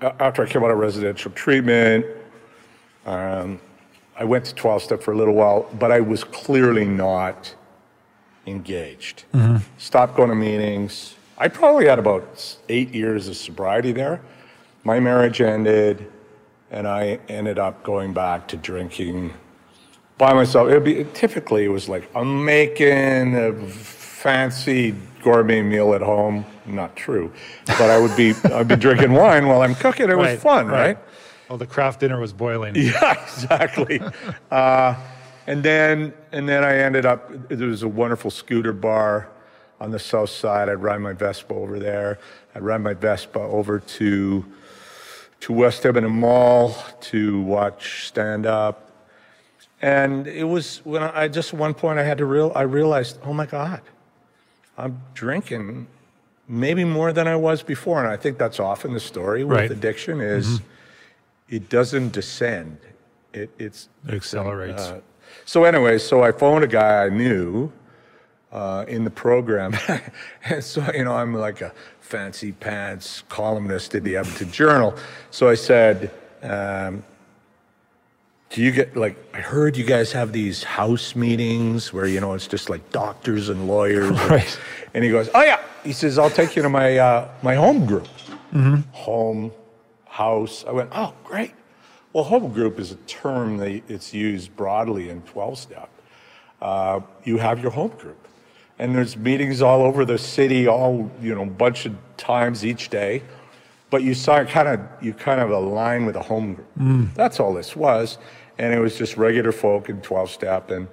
[0.00, 2.04] after I came out of residential treatment
[3.06, 3.60] um,
[4.22, 7.56] I went to 12 step for a little while, but I was clearly not
[8.46, 9.24] engaged.
[9.34, 9.56] Mm-hmm.
[9.78, 11.16] Stopped going to meetings.
[11.38, 14.20] I probably had about eight years of sobriety there.
[14.84, 16.08] My marriage ended,
[16.70, 19.34] and I ended up going back to drinking
[20.18, 20.68] by myself.
[20.68, 24.94] It'd be typically it was like I'm making a fancy
[25.24, 26.44] gourmet meal at home.
[26.64, 27.32] Not true,
[27.66, 30.10] but I would be I'd be drinking wine while I'm cooking.
[30.10, 30.96] It was fun, right?
[31.52, 32.74] Well, the craft dinner was boiling.
[32.76, 34.00] Yeah, exactly.
[34.50, 34.94] uh,
[35.46, 37.30] and then and then I ended up.
[37.50, 39.28] There was a wonderful scooter bar
[39.78, 40.70] on the south side.
[40.70, 42.18] I'd ride my Vespa over there.
[42.54, 44.46] I'd ride my Vespa over to
[45.40, 46.74] to West Edmonton Mall
[47.12, 48.90] to watch stand up.
[49.82, 53.18] And it was when I, just at one point I had to real I realized,
[53.24, 53.82] oh my God,
[54.78, 55.86] I'm drinking
[56.48, 58.02] maybe more than I was before.
[58.02, 59.70] And I think that's often the story with Right.
[59.70, 60.62] addiction is
[61.56, 62.78] it doesn't descend.
[63.32, 64.82] It, it's It accelerates.
[64.82, 65.00] uh,
[65.44, 67.70] so anyway, so I phoned a guy I knew
[68.50, 69.74] uh, in the program,
[70.44, 74.94] and so you know I'm like a fancy pants columnist at the Edmonton Journal.
[75.30, 76.10] So I said,
[76.42, 77.02] um,
[78.50, 82.34] "Do you get like I heard you guys have these house meetings where you know
[82.34, 84.58] it's just like doctors and lawyers?" Right.
[84.94, 87.86] And he goes, "Oh yeah." He says, "I'll take you to my uh, my home
[87.86, 88.08] group."
[88.92, 89.50] Home,
[90.12, 90.64] house.
[90.68, 91.52] I went, "Oh, great."
[92.12, 95.88] Well, home group is a term that it's used broadly in 12 step.
[96.60, 98.28] Uh, you have your home group,
[98.78, 103.22] and there's meetings all over the city, all you know, bunch of times each day.
[103.90, 106.68] But you saw kind of you kind of align with a home group.
[107.14, 108.18] That's all this was,
[108.58, 110.70] and it was just regular folk in 12 step.
[110.70, 110.88] And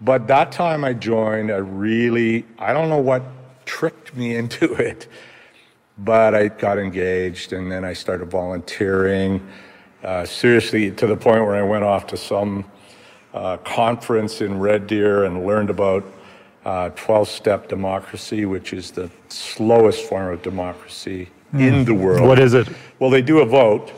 [0.00, 3.22] but that time I joined, I really I don't know what
[3.64, 5.08] tricked me into it,
[5.98, 9.46] but I got engaged, and then I started volunteering.
[10.04, 12.64] Uh, seriously, to the point where I went off to some
[13.32, 16.04] uh, conference in Red Deer and learned about
[16.96, 22.26] 12 step democracy, which is the slowest form of democracy in the world.
[22.26, 22.68] What is it?
[22.98, 23.92] Well, they do a vote,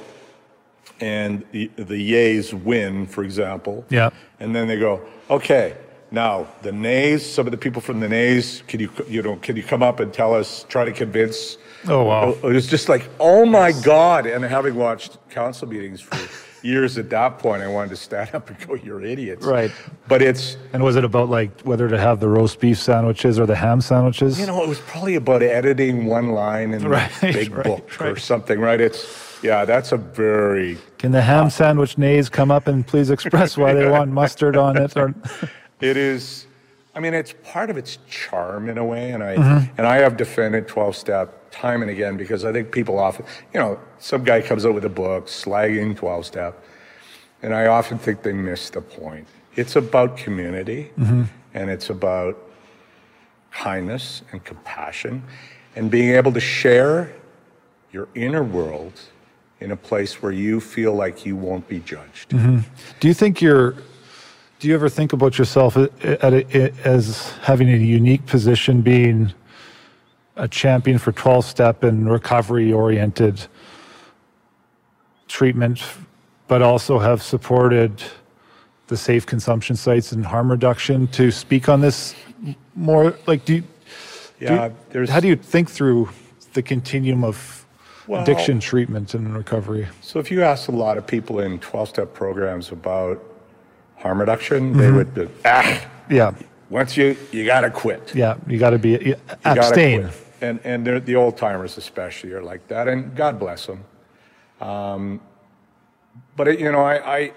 [1.00, 3.84] and the, the yays win, for example.
[3.88, 4.10] Yeah.
[4.40, 5.76] And then they go, okay,
[6.10, 9.56] now the nays, some of the people from the nays, can you, you know, can
[9.56, 11.58] you come up and tell us, try to convince?
[11.86, 12.30] Oh, wow.
[12.30, 14.26] It was just like, oh my God.
[14.26, 16.18] And having watched council meetings for
[16.66, 19.46] years at that point, I wanted to stand up and go, you're idiots.
[19.46, 19.70] Right.
[20.08, 23.46] But it's, And was it about like whether to have the roast beef sandwiches or
[23.46, 24.40] the ham sandwiches?
[24.40, 28.00] you know, it was probably about editing one line in Right, the big right, book
[28.02, 28.80] or something, right?
[28.80, 33.56] It's, yeah, that's a very, Can the ham sandwich nays come up and please express
[33.56, 34.96] why they want mustard on it?
[34.96, 35.14] Or
[35.80, 36.46] It is.
[36.96, 39.74] I mean, it's part of its charm in a way, and I Mm-hmm.
[39.78, 43.24] and I have defended twelve step time and again because I think people often,
[43.54, 46.62] you know, some guy comes out with a book slagging twelve step,
[47.42, 49.26] and I often think they miss the point.
[49.56, 51.22] It's about community, Mm-hmm.
[51.54, 52.36] and it's about
[53.52, 55.22] kindness and compassion,
[55.76, 57.12] and being able to share
[57.92, 59.00] your inner world
[59.60, 62.28] in a place where you feel like you won't be judged.
[63.00, 63.74] do you think you're?
[64.60, 65.90] Do you ever think about yourself a-
[66.24, 69.32] at a, as having a unique position, being
[70.38, 73.46] a champion for 12 step and recovery oriented
[75.26, 75.82] treatment,
[76.46, 78.02] but also have supported
[78.86, 82.14] the safe consumption sites and harm reduction to speak on this
[82.74, 83.14] more?
[83.26, 83.66] Like, do you, do
[84.46, 85.10] you- Yeah, there's.
[85.10, 86.08] how do you think through
[86.54, 87.66] the continuum of
[88.06, 89.88] Well- addiction treatment and recovery?
[90.00, 93.22] So if you ask a lot of people in 12-step programs about
[93.96, 96.30] harm reduction, they would be, ah, Yeah,
[96.70, 98.12] once you, you gotta quit.
[98.14, 100.08] yeah, you got to be You gotta abstain.
[100.40, 103.84] And, and the old timers especially are like that, and God bless them.
[104.60, 105.20] Um,
[106.36, 107.32] but it, you know, I, I,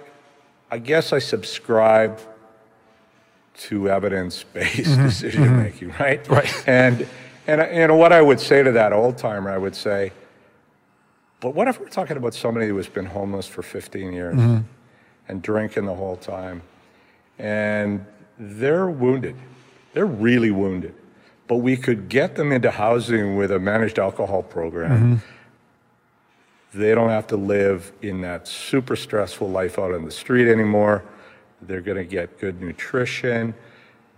[0.69, 2.19] I guess I subscribe
[3.57, 5.03] to evidence-based mm-hmm.
[5.03, 5.63] decision mm-hmm.
[5.63, 6.27] making, right?
[6.27, 6.63] Right.
[6.67, 7.07] And
[7.47, 10.11] and uh, you know what I would say to that old timer, I would say,
[11.39, 14.59] but what if we're talking about somebody who has been homeless for 15 years mm-hmm.
[15.27, 16.61] and drinking the whole time,
[17.39, 18.05] and
[18.37, 19.35] they're wounded,
[19.93, 20.95] they're really wounded,
[21.51, 25.21] but we could get them into housing with a managed alcohol program.
[26.73, 31.03] They don't have to live in that super stressful life out on the street anymore.
[31.61, 33.53] They're going to get good nutrition.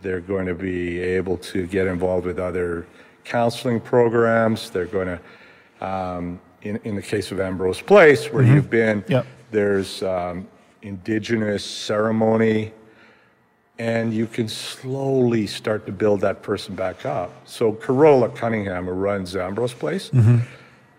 [0.03, 2.85] They're going to be able to get involved with other
[3.23, 4.69] counseling programs.
[4.69, 9.25] They're going to, um, in, in the case of Ambrose Place, where you've been, Yep.
[9.49, 10.47] there's um,
[10.83, 12.73] indigenous ceremony,
[13.79, 17.31] and you can slowly start to build that person back up.
[17.45, 20.11] So Carola Cunningham, who runs Ambrose Place,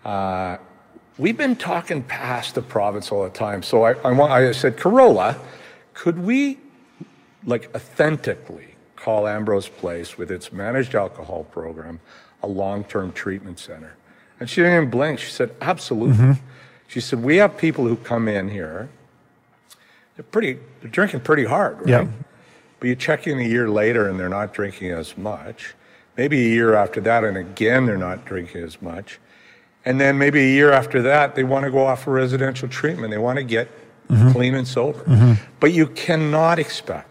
[0.03, 0.57] uh,
[1.17, 3.63] we've been talking past the province all the time.
[3.63, 5.37] So I, I, want, I said, Carola,
[5.93, 6.59] could we
[7.45, 11.99] like authentically call Ambrose Place with its managed alcohol program
[12.43, 13.95] a long-term treatment center?
[14.39, 15.19] And she didn't even blink.
[15.19, 16.35] She said, absolutely.
[16.87, 18.89] She said, we have people who come in here.
[20.17, 21.87] They're pretty, they're drinking pretty hard, right?
[21.87, 22.07] Yeah.
[22.85, 25.73] But you check in a year later and they're not drinking as much.
[26.17, 29.19] Maybe a year after that, and again, they're not drinking as much.
[29.85, 33.09] And then maybe a year after that, they want to go off for residential treatment.
[33.09, 33.71] They want to get
[34.07, 34.33] mm-hmm.
[34.33, 34.99] clean and sober.
[34.99, 35.33] Mm-hmm.
[35.59, 37.09] But you cannot expect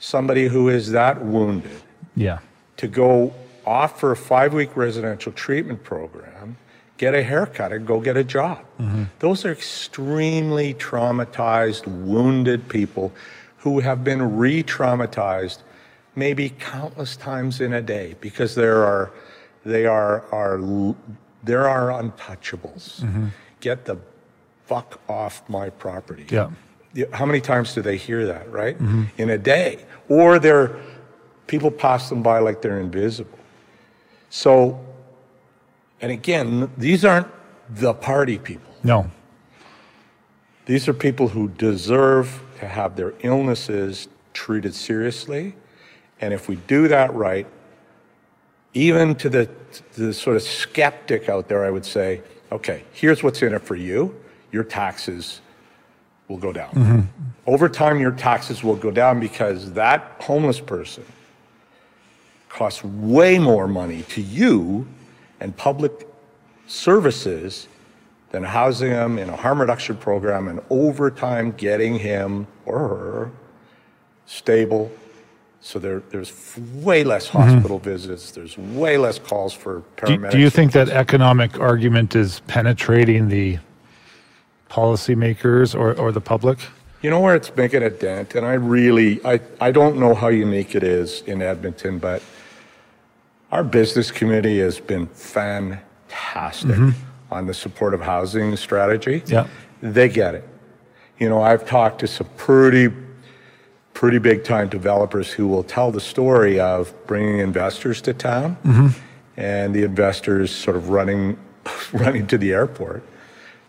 [0.00, 1.82] somebody who is that wounded
[2.16, 2.38] Yeah.
[2.78, 3.34] to go
[3.66, 6.56] off for a five week residential treatment program,
[6.96, 8.64] get a haircut, and go get a job.
[8.80, 9.04] Mm-hmm.
[9.18, 13.12] Those are extremely traumatized, wounded people
[13.62, 15.58] who have been re traumatized
[16.16, 19.12] maybe countless times in a day because there are,
[19.64, 20.94] they are, are,
[21.42, 23.00] there are untouchables.
[23.00, 23.28] Mm-hmm.
[23.60, 23.96] Get the
[24.66, 26.26] fuck off my property.
[26.28, 26.50] Yeah.
[27.12, 28.76] How many times do they hear that, right?
[28.76, 29.04] Mm-hmm.
[29.16, 29.84] In a day.
[30.08, 30.76] Or they're,
[31.46, 33.38] people pass them by like they're invisible.
[34.28, 34.84] So,
[36.00, 37.28] and again, these aren't
[37.70, 38.74] the party people.
[38.82, 39.10] No.
[40.66, 45.54] These are people who deserve to have their illnesses treated seriously.
[46.20, 47.44] And if we do that right,
[48.72, 49.50] even to the,
[49.94, 53.62] to the sort of skeptic out there, I would say, okay, here's what's in it
[53.62, 54.14] for you.
[54.52, 55.40] Your taxes
[56.28, 56.70] will go down.
[56.70, 57.00] Mm-hmm.
[57.46, 61.04] Over time, your taxes will go down because that homeless person
[62.48, 64.86] costs way more money to you
[65.40, 66.06] and public
[66.68, 67.66] services
[68.30, 73.30] than housing him in a harm reduction program and over time getting him or her
[74.26, 74.90] stable.
[75.60, 76.32] So there, there's
[76.74, 78.32] way less hospital visits.
[78.32, 80.06] There's way less calls for Mm-hmm.
[80.06, 80.30] Do, paramedics.
[80.32, 83.58] do you think that economic argument is penetrating the
[84.68, 86.58] policymakers or, or the public?
[87.02, 90.28] You know where it's making a dent, and I really, I, I don't know how
[90.28, 92.22] unique it is in Edmonton, but
[93.50, 96.78] our business committee has been fantastic
[97.30, 99.22] on the supportive housing strategy.
[99.26, 99.46] Yeah.
[99.80, 100.48] They get it.
[101.22, 102.92] You know, I've talked to some pretty,
[103.94, 108.88] pretty big time developers who will tell the story of bringing investors to town mm-hmm.
[109.36, 111.38] and the investors sort of running,
[111.92, 113.04] running to the airport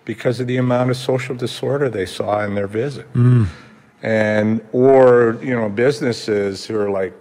[0.03, 3.13] because of the amount of social disorder they saw in their visit.
[3.13, 3.45] Mm.
[4.01, 7.13] And, or, you know, businesses who are like,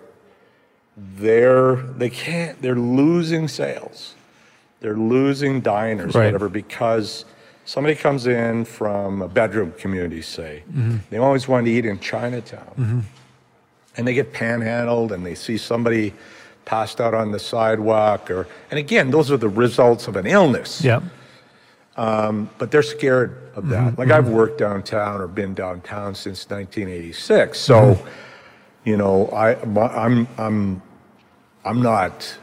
[0.96, 4.14] they're, they can't, they're losing sales.
[4.80, 6.24] They're losing diners, Right.
[6.24, 7.26] whatever, because
[7.64, 10.96] somebody comes in from a bedroom community, say, mm-hmm.
[11.10, 12.74] they always want to eat in Chinatown.
[12.76, 13.00] Mm-hmm.
[13.96, 16.14] And they get panhandled and they see somebody
[16.64, 20.82] passed out on the sidewalk or, and again, those are the results of an illness.
[20.82, 21.00] Yeah.
[21.96, 23.92] Um, but they're scared of that.
[23.92, 24.00] Mm-hmm.
[24.00, 28.02] Like I've worked downtown or been downtown since 1986, so
[28.84, 30.82] you know I I'm I'm
[31.64, 32.38] I'm not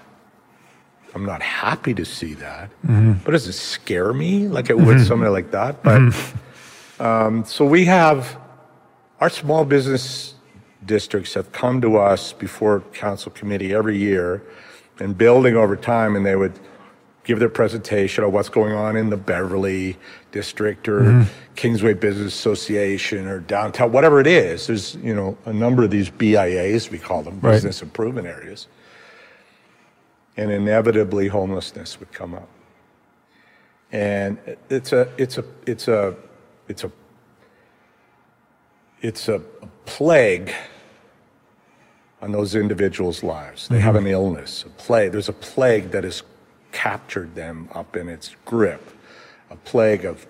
[1.15, 2.69] I'm not happy to see that.
[2.85, 3.13] Mm-hmm.
[3.25, 5.05] But does it scare me like it would mm-hmm.
[5.05, 5.83] somebody like that?
[5.83, 7.03] But mm-hmm.
[7.03, 8.37] um, so we have
[9.19, 10.35] our small business
[10.85, 14.41] districts have come to us before council committee every year
[14.99, 16.57] and building over time and they would
[17.29, 19.95] give their presentation of what's going on in the Beverly
[20.31, 24.65] district or Kingsway Business Association or downtown, whatever it is.
[24.65, 27.51] There's, you know, a number of these BIAs, we call them, Right.
[27.51, 28.67] business improvement areas.
[30.39, 32.47] And inevitably homelessness would come up.
[33.91, 34.37] And
[34.69, 36.15] it's a, it's a, it's a,
[36.69, 36.91] it's a,
[39.01, 39.39] it's a
[39.85, 40.53] plague
[42.21, 43.67] on those individuals' lives.
[43.67, 44.13] They have an mm-hmm.
[44.13, 45.11] illness, a plague.
[45.11, 46.23] There's a plague that has
[46.71, 48.81] captured them up in its grip,
[49.49, 50.25] a plague of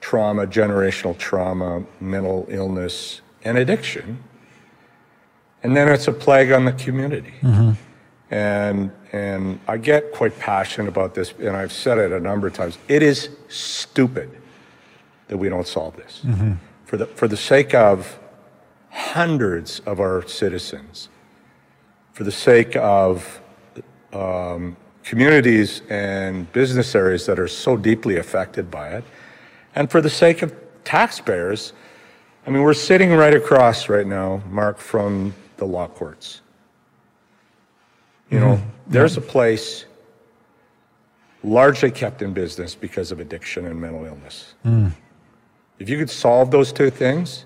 [0.00, 4.24] trauma, generational trauma, mental illness, and addiction.
[5.62, 7.34] And then it's a plague on the community.
[7.42, 7.72] Mm-hmm.
[8.30, 12.54] And, and I get quite passionate about this, and I've said it a number of
[12.54, 12.78] times.
[12.88, 14.30] It is stupid
[15.28, 16.22] that we don't solve this.
[16.84, 18.18] For, the, for the sake of
[18.90, 21.08] hundreds of our citizens,
[22.12, 23.40] for the sake of
[24.12, 29.04] um, communities and business areas that are so deeply affected by it,
[29.74, 30.54] and for the sake of
[30.84, 31.72] taxpayers.
[32.46, 36.40] I mean, we're sitting right across right now, Mark, from the law courts.
[38.30, 38.68] You know, mm-hmm.
[38.88, 39.84] there's a place
[41.44, 44.54] largely kept in business because of addiction and mental illness.
[44.64, 44.92] Mm.
[45.78, 47.44] If you could solve those two things,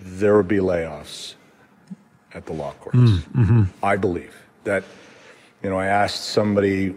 [0.00, 1.34] there would be layoffs
[2.32, 2.96] at the law courts.
[2.96, 3.62] Mm, mm-hmm.
[3.82, 4.34] I believe
[4.64, 4.84] that,
[5.62, 6.94] you know, I asked somebody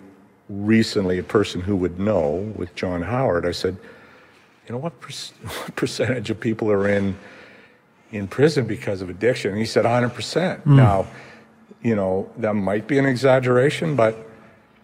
[0.49, 3.77] recently, a person who would know with John Howard, I said,
[4.67, 5.09] you know, what, per-
[5.43, 7.17] what percentage of people are in
[8.11, 9.51] in prison because of addiction?
[9.51, 10.13] And he said 100%.
[10.13, 10.65] Mm.
[10.65, 11.07] Now,
[11.87, 14.13] you know, that might be an exaggeration, but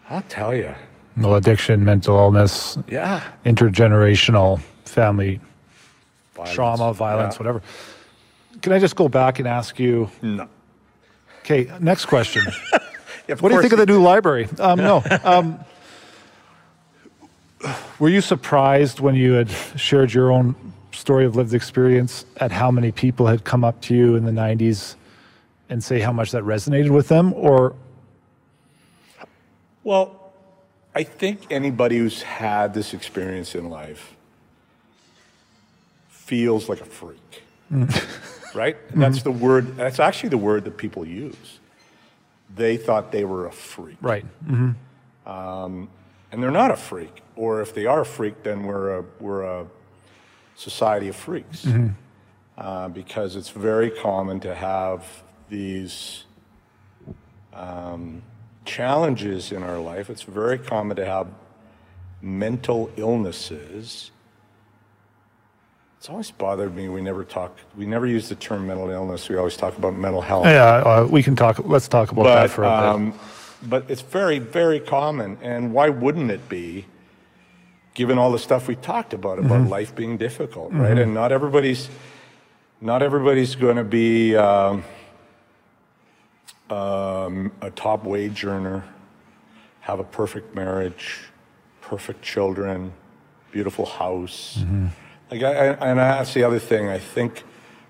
[0.10, 0.74] I'll tell you,
[1.18, 3.22] Well, addiction, mental illness, yeah.
[3.46, 5.42] intergenerational family
[6.34, 6.56] violence.
[6.56, 7.40] trauma, violence, Yeah.
[7.40, 7.62] whatever.
[8.62, 10.10] Can I just go back and ask you?
[10.22, 10.48] No.
[11.42, 12.44] Okay, next question.
[13.30, 14.50] Of What do you think of the new library?
[14.60, 15.02] Um, no.
[15.24, 15.60] Um,
[17.98, 20.56] were you surprised when you had shared your own
[20.92, 24.32] story of lived experience at how many people had come up to you in the
[24.32, 24.96] 90s
[25.74, 27.34] and say how much that resonated with them?
[27.34, 27.76] Or,
[29.84, 30.32] Well,
[30.94, 34.16] I think anybody who's had this experience in life
[36.10, 37.90] feels like a freak, mm.
[38.54, 38.78] right?
[38.92, 39.40] And that's mm-hmm.
[39.40, 41.60] the word, that's actually the word that people use.
[42.56, 43.98] They thought they were a freak.
[44.00, 44.26] right.
[44.46, 45.28] Mm-hmm.
[45.28, 45.90] Um,
[46.32, 47.24] and they're not a freak.
[47.36, 49.66] Or if they are a freak, then we're a, we're a
[50.56, 51.66] society of freaks.
[51.66, 51.88] Mm-hmm.
[52.56, 55.24] Uh, because it's very common to have
[55.54, 56.24] these
[57.54, 58.24] um,
[58.66, 60.10] challenges in our life.
[60.10, 61.28] It's very common to have
[62.22, 64.10] mental illnesses.
[66.00, 66.90] It's always bothered me.
[66.90, 67.56] We never talk.
[67.78, 69.30] We never use the term mental illness.
[69.30, 70.46] We always talk about mental health.
[70.46, 71.60] Yeah, uh, we can talk.
[71.64, 72.90] Let's talk about that for a bit.
[72.90, 73.20] um,
[73.62, 75.38] but it's very, very common.
[75.42, 76.86] And why wouldn't it be,
[77.94, 79.70] given all the stuff we talked about about Mm-hmm.
[79.70, 80.98] life being difficult, right?
[80.98, 81.90] And not everybody's,
[82.82, 84.84] not everybody's going to be um,
[86.78, 88.84] um, a top wage earner,
[89.82, 91.20] have a perfect marriage,
[91.82, 92.92] perfect children,
[93.52, 94.58] beautiful house.
[94.60, 94.88] Mm-hmm.
[95.32, 96.88] Like, I, I, and that's the other thing.
[96.90, 97.44] I think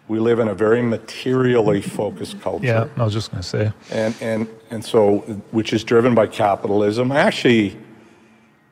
[0.08, 3.72] we live in a very materially focused culture Yeah, I was just going to say.
[3.92, 5.20] and and and so
[5.52, 7.78] which is driven by capitalism i actually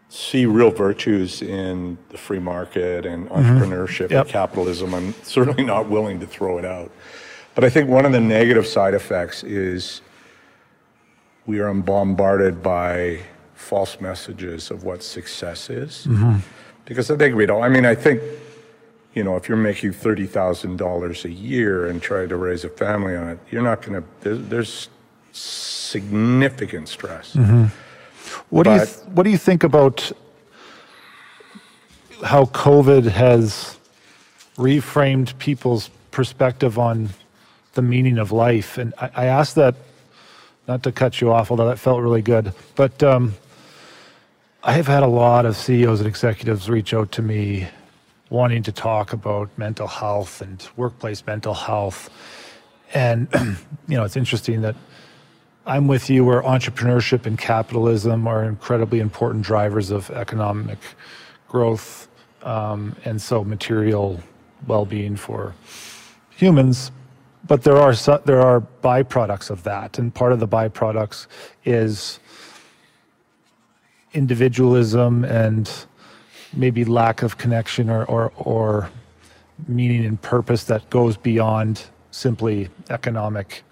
[0.09, 4.25] see real virtues in the free market and entrepreneurship Yep.
[4.25, 6.91] and capitalism i'm certainly not willing to throw it out
[7.55, 10.01] but i think one of the negative side effects is
[11.45, 13.19] we are bombarded by
[13.55, 16.37] false messages of what success is mm-hmm.
[16.85, 18.21] because i think we don't i mean i think
[19.13, 22.69] you know, if you're making thirty thousand dollars a year and trying to raise a
[22.69, 24.07] family on it, you're not going to.
[24.21, 24.89] There's, there's
[25.33, 27.33] significant stress.
[27.33, 27.65] Mm-hmm.
[28.49, 30.11] What do you th- What do you think about
[32.23, 33.77] how COVID has
[34.55, 37.09] reframed people's perspective on
[37.73, 38.77] the meaning of life?
[38.77, 39.75] And I, I asked that
[40.67, 43.33] not to cut you off, although that felt really good, but um,
[44.63, 47.67] I have had a lot of CEOs and executives reach out to me
[48.29, 52.09] wanting to talk about mental health and workplace mental health.
[52.93, 53.27] And,
[53.87, 54.75] you know, it's interesting that
[55.65, 60.79] I'm with you where entrepreneurship and capitalism are incredibly important drivers of economic
[61.47, 62.07] growth
[62.43, 64.19] um, and so material
[64.67, 65.53] well-being for
[66.29, 66.91] humans.
[67.47, 67.93] But there are
[68.25, 71.27] there are byproducts of that, and part of the byproducts
[71.65, 72.19] is
[74.13, 75.69] individualism and
[76.53, 78.89] maybe lack of connection or, or, or
[79.67, 83.63] meaning and purpose that goes beyond simply economic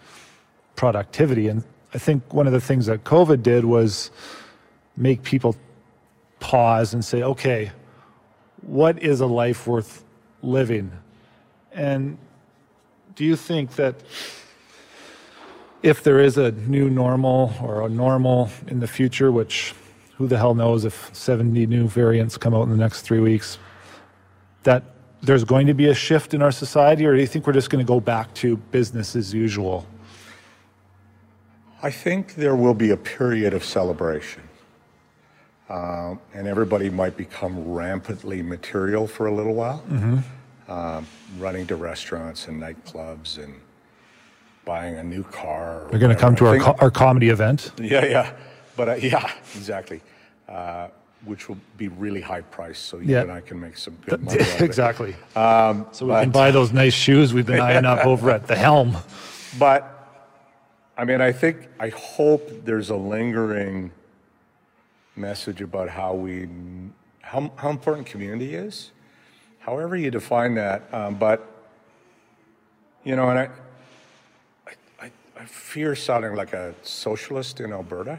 [0.75, 1.47] productivity.
[1.49, 1.63] And
[1.93, 4.11] I think one of the things that COVID did was
[4.95, 5.55] make people
[6.39, 7.71] pause and say, okay,
[8.61, 10.03] what is a life worth
[10.41, 10.91] living?
[11.73, 12.17] And
[13.19, 13.95] do you think that
[15.83, 19.75] if there is a new normal or a normal in the future, which
[20.15, 23.57] who the hell knows if 70 new variants come out in the next three weeks,
[24.63, 24.83] that
[25.21, 27.69] there's going to be a shift in our society, or do you think we're just
[27.69, 29.85] going to go back to business as usual?
[31.83, 34.43] I think there will be a period of celebration.
[35.69, 39.83] um, and everybody might become rampantly material for a little while,
[40.69, 41.05] um,
[41.37, 43.53] running to restaurants and nightclubs and
[44.65, 45.87] buying a new car.
[45.89, 47.71] They're going to come to our, co- our comedy event.
[47.79, 48.33] yeah, yeah.
[48.77, 49.99] But uh, yeah, exactly.
[50.47, 50.87] Uh,
[51.25, 53.21] which will be really high priced, so you Yeah.
[53.23, 54.39] and I can make some good money.
[54.39, 54.65] out of it.
[54.65, 55.15] exactly.
[55.33, 58.95] so we can buy those nice shoes we've been eyeing up over at the Helm.
[59.57, 59.95] But
[60.97, 63.91] I mean, I think, I hope there's a lingering
[65.15, 66.47] message about how we,
[67.21, 68.91] how, how important community is,
[69.69, 70.91] however you define that.
[70.91, 71.45] Um, but,
[73.03, 73.49] you know, and I,
[74.99, 78.17] I, I, fear sounding like a socialist in Alberta.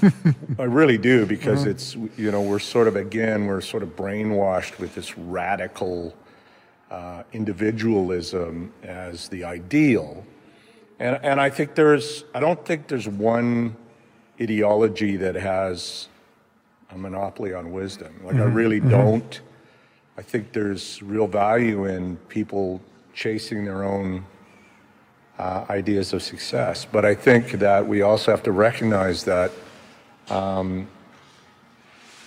[0.58, 4.78] I really do because it's, you know, we're sort of, again, we're sort of brainwashed
[4.78, 6.14] with this radical
[6.92, 10.24] uh, individualism as the ideal.
[11.00, 13.74] And, and I think there's, I don't think there's one
[14.40, 16.06] ideology that has
[16.90, 18.14] a monopoly on wisdom.
[18.22, 19.40] Like, I really don't.
[20.16, 22.80] I think there's real value in people
[23.14, 24.24] chasing their own
[25.38, 26.84] uh, ideas of success.
[26.84, 29.50] But I think that we also have to recognize that,
[30.30, 30.86] um,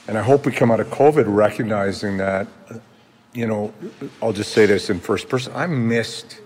[0.08, 2.48] and I hope we come out of COVID recognizing that,
[3.34, 3.74] you know,
[4.22, 6.42] I'll just say this in first person I missed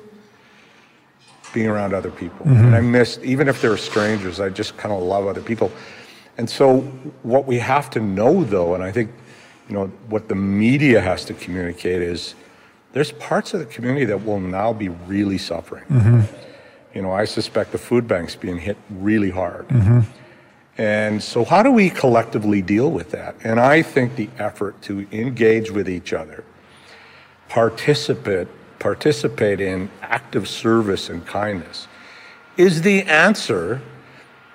[1.53, 2.45] being around other people.
[2.45, 5.71] And I missed, even if they're strangers, I just kind of love other people.
[6.37, 6.81] And so,
[7.23, 9.11] what we have to know, though, and I think,
[9.71, 12.35] you know, what the media has to communicate is
[12.91, 15.85] there's parts of the community that will now be really suffering.
[15.85, 16.21] Mm-hmm.
[16.93, 19.69] You know, I suspect the food bank's being hit really hard.
[19.69, 20.01] Mm-hmm.
[20.77, 23.35] And so, how do we collectively deal with that?
[23.45, 26.43] And I think the effort to engage with each other,
[27.47, 28.49] participate,
[28.79, 31.87] participate in active service and kindness,
[32.57, 33.81] is the answer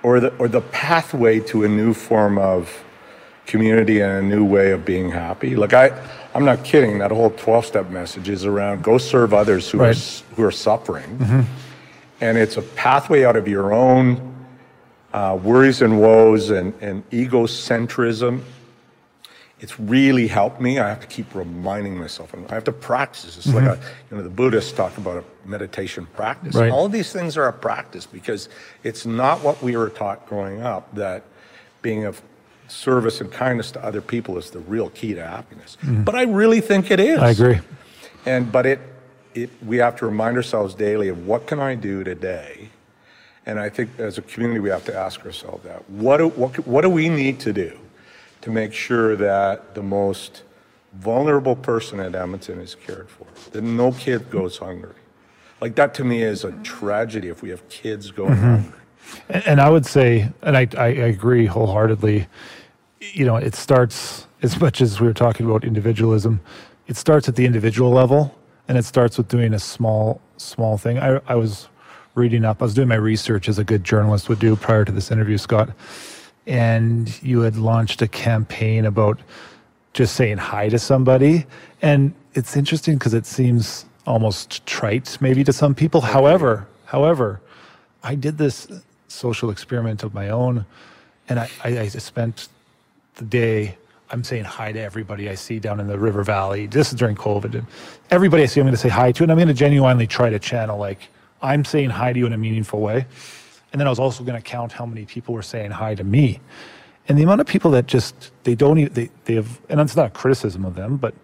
[0.02, 2.84] or the, or the pathway to a new form of
[3.46, 5.56] community and a new way of being happy.
[5.56, 5.90] Like I,
[6.34, 6.98] I'm not kidding.
[6.98, 9.96] That whole 12-step message is around go serve others who are Right.
[9.96, 11.46] s- who are suffering,
[12.20, 14.34] and it's a pathway out of your own
[15.14, 18.42] uh, worries and woes and, and egocentrism.
[19.58, 20.78] It's really helped me.
[20.78, 23.38] I have to keep reminding myself, and I have to practice.
[23.38, 23.78] It's like a,
[24.10, 26.54] you know, the Buddhists talk about a meditation practice.
[26.54, 26.70] Right.
[26.70, 28.50] All these things are a practice because
[28.84, 31.22] it's not what we were taught growing up that
[31.80, 32.20] being of
[32.68, 35.76] service and kindness to other people is the real key to happiness.
[35.82, 37.18] But I really think it is.
[37.18, 37.60] I agree.
[38.24, 38.80] And but it,
[39.34, 42.70] it we have to remind ourselves daily of what can I do today.
[43.46, 46.66] And I think as a community we have to ask ourselves that what do, what
[46.66, 47.78] what do we need to do
[48.40, 50.42] to make sure that the most
[50.94, 54.94] vulnerable person at Edmonton is cared for, that no kid goes hungry.
[55.60, 58.44] Like that to me is a tragedy if we have kids going mm-hmm.
[58.44, 58.80] hungry.
[59.28, 62.26] And, and I would say, and I, I, I agree wholeheartedly,
[63.00, 66.40] you know, it starts, as much as we were talking about individualism,
[66.86, 68.34] it starts at the individual level
[68.68, 70.98] and it starts with doing a small, small thing.
[70.98, 71.68] I, I was
[72.14, 74.92] reading up, I was doing my research as a good journalist would do prior to
[74.92, 75.70] this interview, Scott.
[76.46, 79.20] And you had launched a campaign about
[79.92, 81.46] just saying hi to somebody.
[81.82, 86.00] And it's interesting because it seems almost trite maybe to some people.
[86.00, 87.40] However, however,
[88.02, 88.68] I did this
[89.08, 90.64] social experiment of my own,
[91.28, 92.48] and I, I, I spent
[93.16, 93.76] the day.
[94.10, 96.66] I'm saying hi to everybody I see down in the River Valley.
[96.66, 97.66] This is during COVID, and
[98.10, 100.30] everybody I see, I'm going to say hi to, and I'm going to genuinely try
[100.30, 101.08] to channel like
[101.42, 103.06] I'm saying hi to you in a meaningful way.
[103.72, 106.04] And then I was also going to count how many people were saying hi to
[106.04, 106.40] me,
[107.08, 109.96] and the amount of people that just they don't even they they have, and it's
[109.96, 111.14] not a criticism of them, but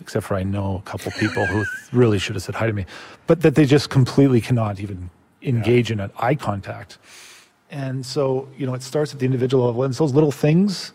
[0.00, 2.86] except for I know a couple people who really should have said hi to me,
[3.26, 5.10] but that they just completely cannot even
[5.42, 6.98] engage in an eye contact.
[7.70, 9.82] And so, you know, it starts at the individual level.
[9.82, 10.92] And it's those little things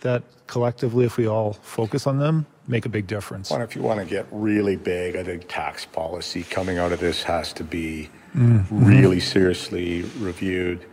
[0.00, 3.50] that collectively, if we all focus on them, make a big difference.
[3.50, 7.00] Well, if you want to get really big, I think tax policy coming out of
[7.00, 8.84] this has to be mm-hmm.
[8.84, 10.84] really seriously reviewed.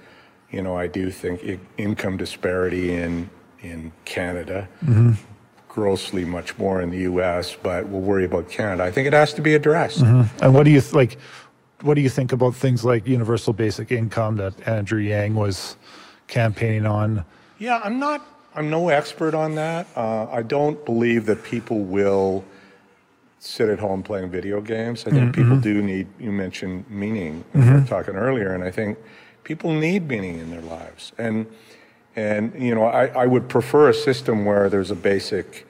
[0.52, 3.30] You know, I do think i- income disparity in
[3.62, 5.14] in Canada, mm-hmm.
[5.68, 8.84] grossly much more in the U.S., but we'll worry about Canada.
[8.84, 10.00] I think it has to be addressed.
[10.00, 10.44] Mm-hmm.
[10.44, 11.18] And what do you th- like?
[11.82, 15.78] What do you think about things like universal basic income that Andrew Yang was
[16.28, 17.24] campaigning on?
[17.60, 18.26] Yeah, I'm not.
[18.58, 19.88] I'm no expert on that.
[19.96, 22.44] Uh, I don't believe that people will
[23.40, 25.06] sit at home playing video games.
[25.06, 25.44] I think mm-hmm.
[25.44, 26.08] people do need.
[26.20, 27.46] You mentioned meaning.
[27.54, 27.86] We were mm-hmm.
[27.86, 28.98] talking earlier, and I think
[29.44, 31.12] people need meaning in their lives.
[31.18, 31.46] And
[32.16, 35.68] and you know, I, I would prefer a system where there's a basic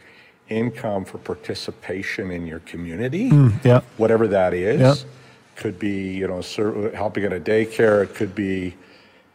[0.50, 3.82] income for participation in your community mm, Yeah.
[3.98, 4.80] whatever that is.
[4.80, 5.10] Yeah.
[5.58, 6.42] Could be, you know,
[6.92, 8.04] helping at a daycare.
[8.04, 8.76] It could be,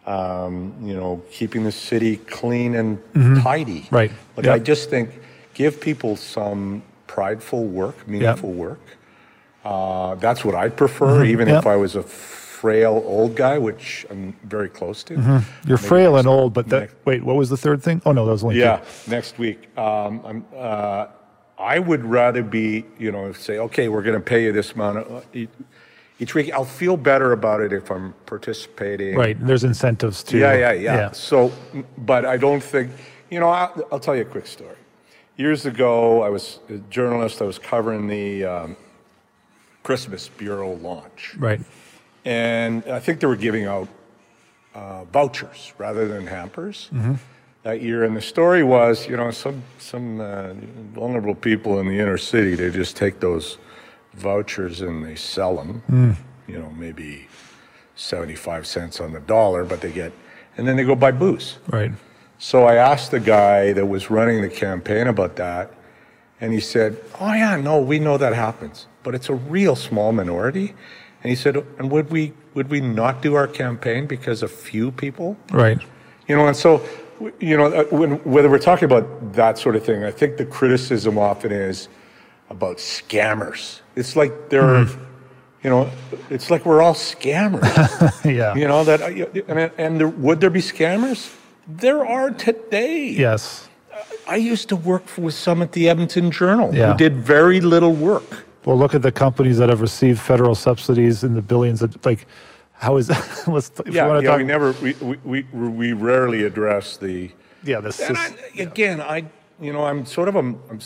[0.07, 2.99] um, you know, keeping the city clean and
[3.43, 3.83] tidy.
[3.83, 3.95] Mm-hmm.
[3.95, 4.11] Right.
[4.37, 4.55] Like Yep.
[4.55, 5.11] I just think
[5.55, 8.81] give people some prideful work, meaningful work.
[9.65, 11.59] Uh, that's what I prefer, even Yep.
[11.61, 15.15] if I was a frail old guy, which I'm very close to.
[15.15, 18.03] You're Maybe frail and old, but that, next- wait, what was the third thing?
[18.05, 18.61] Oh, no, that was only two.
[18.61, 19.77] yeah, next week.
[19.79, 21.07] Um, I'm, uh,
[21.59, 24.99] I would rather be, you know, say, okay, we're going to pay you this amount
[24.99, 25.25] of,
[26.23, 26.53] each, each week.
[26.53, 29.17] I'll feel better about it if I'm participating.
[29.17, 29.37] Right.
[29.47, 30.39] There's incentives too.
[30.39, 31.13] Yeah, yeah, yeah.
[31.13, 31.53] So,
[31.99, 32.91] but I don't think,
[33.31, 34.77] you know, I'll, I'll tell you a quick story.
[35.37, 37.43] Years ago, I was a journalist.
[37.43, 38.77] I was covering the um,
[39.83, 41.35] Christmas Bureau launch.
[41.39, 41.61] Right.
[42.25, 43.89] And I think they were giving out
[44.75, 46.91] uh, vouchers rather than hampers
[47.63, 48.05] that year.
[48.05, 50.55] And the story was, you know, some some uh,
[50.95, 53.59] vulnerable people in the inner city they just take those
[54.15, 56.17] vouchers and they sell them.
[56.49, 57.29] You know, maybe
[57.95, 60.13] seventy-five cents on the dollar, but they get,
[60.57, 61.59] and then they go buy booze.
[61.69, 61.93] Right.
[62.39, 65.73] So I asked the guy that was running the campaign about that,
[66.41, 70.13] and he said, "Oh yeah, no, we know that happens, but it's a real small
[70.13, 70.75] minority."
[71.23, 74.91] And he said, "And would we would we not do our campaign because a few
[74.91, 75.81] people?" Right.
[76.27, 76.83] You know, and so
[77.39, 80.45] you know, uh, when, whether we're talking about that sort of thing, I think the
[80.45, 81.89] criticism often is
[82.53, 83.81] about scammers.
[83.97, 85.05] It's like they're, hmm.
[85.65, 85.91] you know,
[86.31, 87.65] it's like we're all scammers.
[88.25, 88.55] yeah.
[88.55, 89.01] you know that,
[89.49, 91.35] and, and there, would there be scammers?
[91.67, 93.09] There are today.
[93.09, 93.69] Yes.
[94.29, 96.93] I used to work for, with some at the Edmonton Journal Yeah.
[96.93, 98.45] who did very little work.
[98.65, 101.83] Well, look at the companies that have received federal subsidies in the billions.
[101.83, 102.27] Of, like,
[102.75, 103.45] how is that?
[103.49, 104.39] let's Yeah, yeah talk.
[104.39, 107.31] we never, we, we, we, we rarely address the,
[107.65, 107.81] yeah.
[107.81, 109.25] This is I, again, I,
[109.63, 110.81] you know, I'm sort of a, I'm,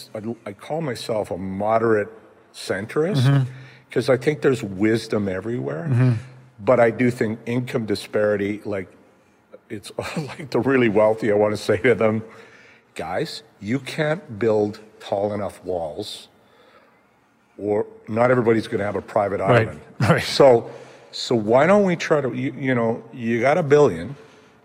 [0.45, 2.09] I call myself a moderate
[2.55, 3.47] centrist
[3.89, 6.19] because I think there's wisdom everywhere.
[6.59, 8.89] But I do think income disparity, like,
[9.69, 12.23] it's like the really wealthy, I want to say to them,
[12.95, 16.29] guys, you can't build tall enough walls
[17.59, 19.81] or not everybody's going to have a private Right, island.
[20.01, 20.23] right.
[20.23, 20.71] So,
[21.11, 24.15] so why don't we try to, you, you know, you got a billion.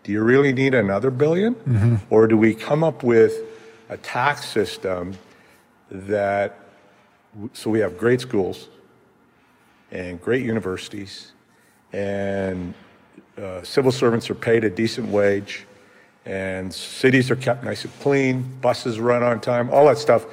[0.04, 1.96] Do you really need another 1000000000 Mm-hmm.
[2.10, 3.34] Or do we come up with
[3.92, 5.14] a tax system
[5.92, 6.58] that,
[7.54, 8.70] so we have great schools
[9.92, 11.34] and great universities
[11.94, 12.74] and
[13.38, 15.66] uh, civil servants are paid a decent wage
[16.26, 20.26] and cities are kept nice and clean, buses run on time, all that stuff.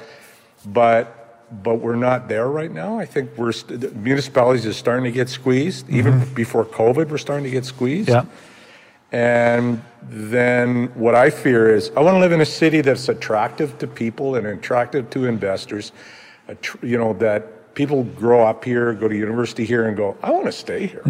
[0.65, 1.15] But
[1.63, 2.99] but we're not there right now.
[2.99, 3.53] I think we're
[3.95, 5.89] municipalities are starting to get squeezed.
[5.89, 8.09] Even before COVID, we're starting to get squeezed.
[8.09, 8.25] yeah.
[9.11, 13.77] And then what I fear is I want to live in a city that's attractive
[13.79, 15.91] to people and attractive to investors.
[16.81, 20.45] You know, that people grow up here, go to university here, and go, I want
[20.45, 21.03] to stay here.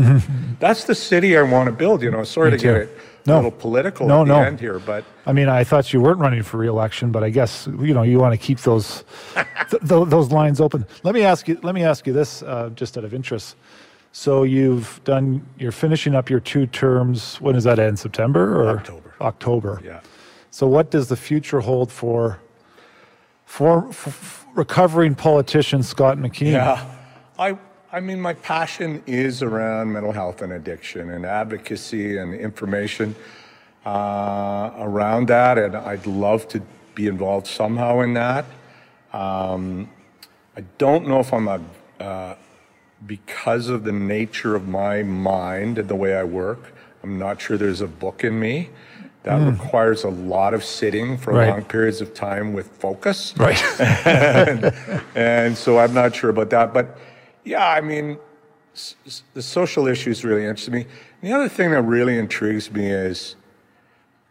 [0.59, 2.01] That's the city I want to build.
[2.01, 3.35] You know, sorry to get it No.
[3.35, 4.41] a little political No, at the no.
[4.43, 7.67] end here, but I mean, I thought you weren't running for reelection, but I guess
[7.67, 9.03] you know you want to keep those
[9.69, 10.85] th- th- those lines open.
[11.03, 11.59] Let me ask you.
[11.63, 13.55] Let me ask you this, uh, just out of interest.
[14.11, 15.45] So you've done.
[15.57, 17.39] You're finishing up your two terms.
[17.41, 17.99] When does that end?
[17.99, 19.13] September or October.
[19.21, 19.81] October.
[19.83, 19.99] yeah.
[20.51, 22.39] So what does the future hold for
[23.45, 26.51] for, for recovering politician Scott McKeen?
[26.51, 26.85] Yeah.
[27.37, 27.57] I,
[27.91, 33.15] I mean, my passion is around mental health and addiction and advocacy and information
[33.85, 35.57] uh, around that.
[35.57, 36.61] And I'd love to
[36.93, 38.45] be involved somehow in that.
[39.13, 39.89] Um,
[40.55, 41.61] I don't know if I'm a,
[41.99, 42.35] uh,
[43.05, 46.73] because of the nature of my mind and the way I work,
[47.03, 48.69] I'm not sure there's a book in me.
[49.23, 49.49] That hmm.
[49.49, 51.49] requires a lot of sitting for Right.
[51.49, 53.61] long periods of time with focus Right.
[54.05, 54.73] and,
[55.15, 56.73] and so I'm not sure about that.
[56.73, 56.97] But
[57.43, 58.17] yeah, I mean,
[59.33, 60.85] the social issues really interest me.
[61.21, 63.35] The other thing that really intrigues me is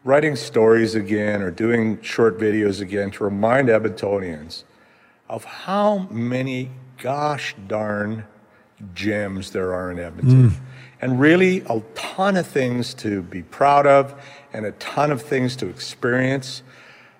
[0.03, 4.63] writing stories again or doing short videos again to remind Edmontonians
[5.27, 8.25] of how many gosh darn
[8.93, 10.53] gems there are in Edmonton.
[11.01, 14.13] And really a ton of things to be proud of
[14.51, 16.61] and a ton of things to experience.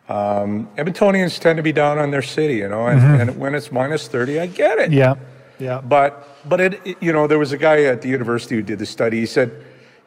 [0.09, 3.71] Um, Edmontonians tend to be down on their city, you know, and, and when it's
[3.71, 4.91] minus 30, I get it.
[4.91, 5.15] yeah.
[5.59, 5.81] Yeah.
[5.81, 8.79] But but it, it- you know there was a guy at the university who did
[8.79, 9.19] the study.
[9.19, 9.51] He said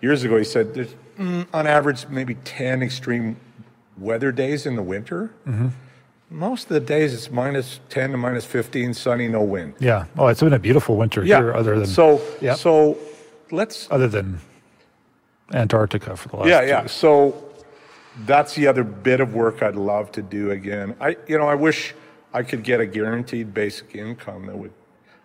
[0.00, 3.36] years ago he said there's mm, on average maybe ten extreme
[3.98, 5.30] weather days in the winter.
[6.32, 9.74] Most of the days it's minus ten to minus fifteen, sunny, no wind.
[9.78, 10.06] Yeah.
[10.16, 12.56] Oh, it's been a beautiful winter here, other than so Yep.
[12.56, 12.96] so
[13.50, 14.38] let's other than
[15.52, 16.48] Antarctica for the last.
[16.48, 16.86] yeah two yeah.
[16.86, 17.44] So
[18.24, 20.96] that's the other bit of work I'd love to do again.
[21.00, 21.94] I you know I wish
[22.32, 24.72] I could get a guaranteed basic income that would.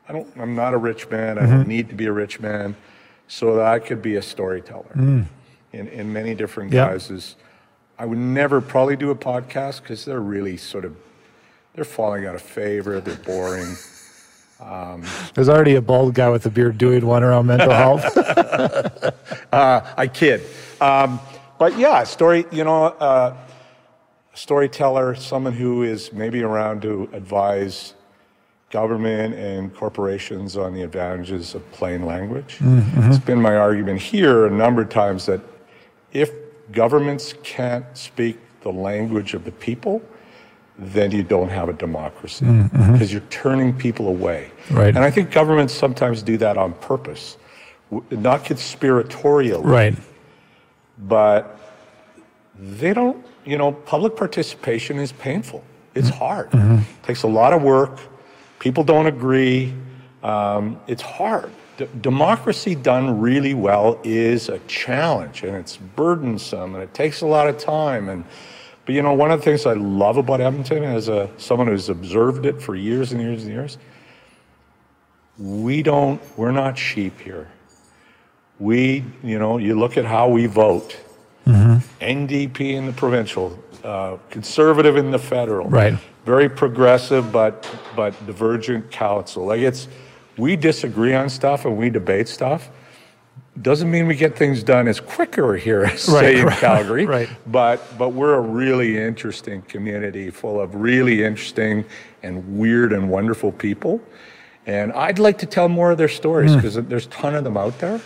[0.09, 0.27] I don't.
[0.37, 1.37] I'm not a rich man.
[1.37, 1.51] I Mm-hmm.
[1.51, 2.75] don't need to be a rich man,
[3.29, 4.91] so that I could be a storyteller.
[4.95, 5.25] Mm.
[5.73, 6.87] in, in many different Yeah.
[6.89, 7.35] guises.
[7.99, 10.95] I would never probably do a podcast because they're really sort of
[11.73, 12.99] they're falling out of favor.
[12.99, 13.75] They're boring.
[15.35, 18.03] There's already a bald guy with a beard doing one around mental health.
[19.53, 20.41] I kid.
[20.81, 21.19] Um,
[21.59, 23.35] but yeah, story, you know, uh,
[24.33, 27.93] storyteller, someone who is maybe around to advise
[28.69, 32.57] government and corporations on the advantages of plain language.
[33.09, 35.41] It's been my argument here a number of times that
[36.11, 36.31] if
[36.71, 40.01] governments can't speak the language of the people,
[40.77, 42.93] then you don't have a democracy mm-hmm.
[42.93, 44.51] because you're turning people away.
[44.69, 44.95] Right.
[44.95, 47.37] And I think governments sometimes do that on purpose,
[48.11, 49.95] not conspiratorially right.
[50.99, 51.59] but
[52.59, 55.63] they don't, you know, public participation is painful.
[55.95, 56.19] It's mm-hmm.
[56.19, 56.51] hard.
[56.51, 57.03] Mm-hmm.
[57.03, 57.99] takes a lot of work.
[58.59, 59.73] People don't agree.
[60.21, 61.51] Um, it's hard.
[61.77, 67.27] D- democracy done really well is a challenge and it's burdensome and it takes a
[67.27, 68.09] lot of time.
[68.09, 68.25] And,
[68.85, 71.89] but you know, one of the things I love about Edmonton as a, someone who's
[71.89, 73.77] observed it for years and years and years,
[75.37, 77.47] we don't, we're not sheep here.
[78.59, 80.97] We, you know, you look at how we vote.
[82.01, 85.69] NDP in the provincial, uh, conservative in the federal.
[85.69, 85.97] Right.
[86.25, 87.65] Very progressive, but
[87.95, 89.45] but divergent council.
[89.45, 89.87] Like it's,
[90.37, 92.69] we disagree on stuff and we debate stuff.
[93.61, 97.05] Doesn't mean we get things done as quicker here, as say in right, Calgary.
[97.05, 97.29] right.
[97.47, 101.85] But but we're a really interesting community full of really interesting
[102.21, 104.01] and weird and wonderful people.
[104.67, 107.55] And I'd like to tell more of their stories because there's a ton of them
[107.55, 108.01] out there.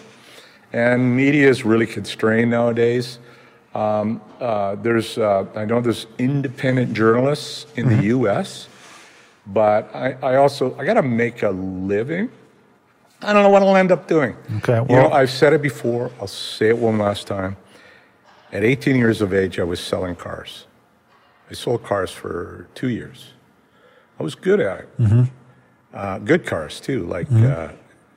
[0.72, 3.18] And media is really constrained nowadays.
[3.74, 8.68] Um, uh, there's, uh, I know there's independent journalists in the U.S.,
[9.48, 12.30] but I, I also, I got to make a living.
[13.22, 14.36] I don't know what I'll end up doing.
[14.58, 16.12] Okay, you know, well- I've said it before.
[16.20, 17.58] I'll say it one last time.
[18.52, 20.66] At 18 years of age, I was selling cars.
[21.50, 23.32] I sold cars for two years.
[24.20, 25.28] I was good at it.
[25.94, 27.70] Uh, good cars too, like uh,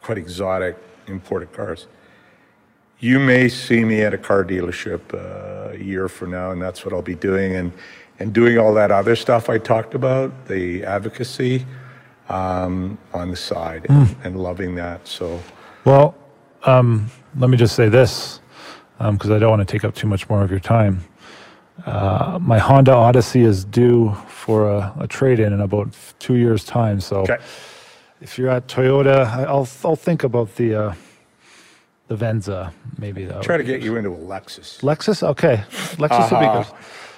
[0.02, 1.86] quite exotic imported cars.
[3.00, 6.84] You may see me at a car dealership uh, a year from now, and that's
[6.84, 7.72] what I'll be doing, and
[8.18, 11.66] and doing all that other stuff I talked about, the advocacy
[12.28, 15.06] um, on the side, and, and loving that.
[15.06, 15.40] So
[15.84, 16.14] Well,
[16.64, 18.40] um, let me just say this,
[18.98, 21.04] because I don't want to take up too much more of your time.
[21.84, 26.64] Uh, my Honda Odyssey is due for a, a trade-in in about f- two years'
[26.64, 27.00] time.
[27.00, 27.38] So, okay,
[28.20, 30.94] if you're at Toyota, I'll I'll think about the uh,
[32.06, 33.42] the Venza, maybe though.
[33.42, 34.80] try to get you into a Lexus.
[34.82, 35.64] Lexus, okay,
[35.98, 36.72] Lexus would be Uh, good.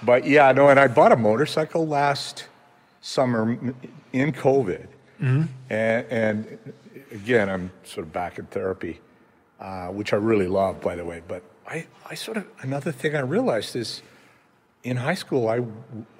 [0.07, 2.47] But yeah, no, and I bought a motorcycle last
[3.01, 3.59] summer
[4.13, 4.87] in COVID.
[5.21, 5.43] Mm-hmm.
[5.71, 6.59] And, and
[7.11, 9.01] again, I'm sort of back in therapy,
[9.61, 11.23] uh, which I really love, by the way.
[11.27, 14.03] But I, I sort of, another thing I realized is
[14.85, 15.63] in high school, I,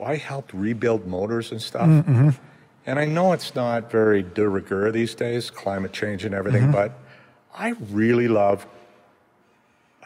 [0.05, 1.89] I helped rebuild motors and stuff.
[1.89, 2.31] Mm-hmm.
[2.87, 6.73] And I know it's not very de rigueur these days, climate change and everything, Mm-hmm.
[6.73, 6.93] but
[7.55, 8.67] I really love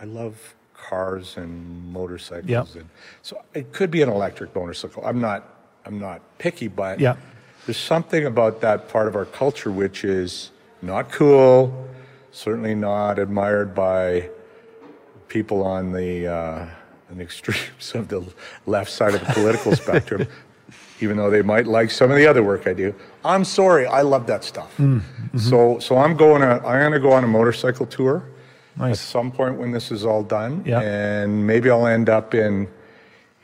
[0.01, 0.55] I love
[0.89, 2.67] cars and motorcycles, Yep.
[2.75, 2.89] and
[3.23, 5.05] so it could be an electric motorcycle.
[5.05, 5.45] I'm not,
[5.87, 7.17] I'm not picky, but Yeah.
[7.67, 10.51] there's something about that part of our culture which is
[10.83, 11.87] not cool,
[12.33, 14.31] certainly not admired by
[15.29, 16.67] people on the uh,
[17.11, 18.23] on the extremes of the
[18.67, 20.27] left side of the political spectrum.
[21.03, 22.95] Even though they might like some of the other work I do,
[23.25, 24.79] I'm sorry, I love that stuff.
[25.37, 28.23] So, so I'm going to, I'm going to go on a motorcycle tour
[28.81, 30.81] at some point when this is all done, Yeah.
[30.81, 32.69] and maybe I'll end up in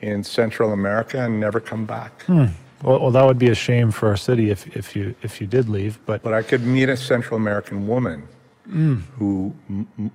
[0.01, 2.11] in Central America and never come back.
[2.27, 2.51] Well,
[2.83, 5.67] well, that would be a shame for our city if if you if you did
[5.69, 5.97] leave.
[6.05, 8.23] But But I could meet a Central American woman
[8.69, 9.01] Mm.
[9.17, 9.53] who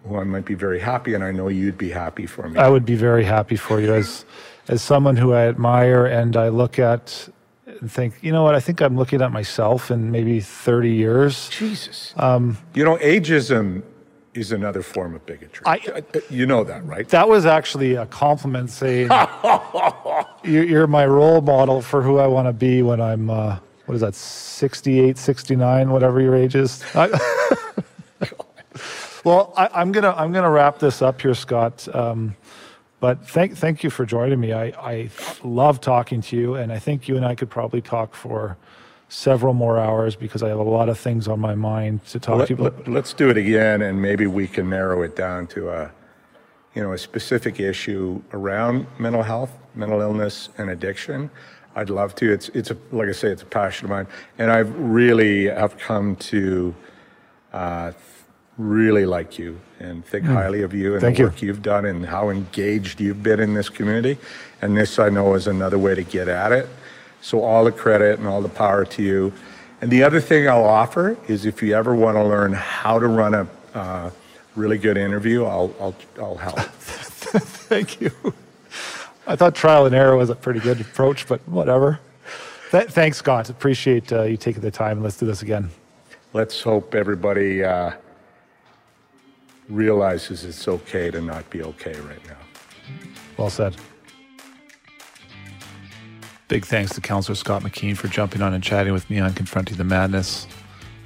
[0.06, 2.58] who I might be very happy, and I know you'd be happy for me.
[2.60, 4.24] I would be very happy for you as
[4.68, 7.28] as someone who I admire and I look at
[7.80, 11.48] and think, you know what, I think I'm looking at myself in maybe 30 years.
[11.48, 12.12] Jesus.
[12.16, 13.82] Um, you know, ageism
[14.34, 15.64] is another form of bigotry.
[15.66, 17.08] I- Uh, you know that, right?
[17.10, 19.10] That was actually a compliment saying
[20.44, 23.94] you're, you're my role model for who I want to be when I'm, uh, what
[23.94, 26.82] is that, 68, 69, whatever your age is.
[29.24, 31.86] Well, I, I'm gonna I'm gonna wrap this up here, Scott.
[31.94, 32.34] Um,
[32.98, 34.52] but thank thank you for joining me.
[34.52, 35.10] I, I
[35.44, 38.56] love talking to you, and I think you and I could probably talk for
[39.12, 42.38] several more hours because I have a lot of things on my mind to talk
[42.38, 45.68] Let, to you Let's do it again, and maybe we can narrow it down to
[45.68, 45.92] a,
[46.74, 51.30] you know, a specific issue around mental health, mental illness, and addiction.
[51.76, 52.32] I'd love to.
[52.32, 54.06] It's it's a like I say, it's a passion of mine,
[54.38, 56.74] and I've really have come to
[57.52, 57.92] uh,
[58.56, 61.28] really like you and think highly of you and Thank the you.
[61.28, 64.18] work you've done and how engaged you've been in this community.
[64.62, 66.68] And this, I know, is another way to get at it.
[67.22, 69.32] So all the credit and all the power to you.
[69.80, 73.06] And the other thing I'll offer is if you ever want to learn how to
[73.06, 74.10] run a uh,
[74.54, 76.58] really good interview, I'll, I'll, I'll help.
[76.60, 78.10] Thank you.
[79.26, 82.00] I thought trial and error was a pretty good approach, but whatever.
[82.70, 83.50] Th- thanks, Scott.
[83.50, 85.02] Appreciate uh, you taking the time.
[85.02, 85.70] Let's do this again.
[86.32, 87.92] Let's hope everybody uh,
[89.68, 92.36] realizes it's okay to not be okay right now.
[93.36, 93.76] Well said.
[96.52, 99.78] Big thanks to Councillor Scott McKeen for jumping on and chatting with me on Confronting
[99.78, 100.46] the Madness.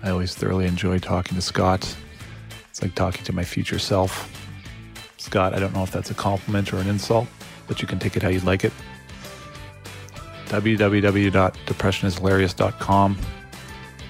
[0.02, 1.96] I always thoroughly enjoy talking to Scott.
[2.68, 4.28] It's like talking to my future self.
[5.18, 7.28] Scott, I don't know if that's a compliment or an insult,
[7.68, 8.72] but you can take it how you'd like it.
[10.46, 13.18] www.depressionisHilarious.com.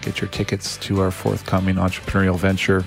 [0.01, 2.83] Get your tickets to our forthcoming entrepreneurial venture.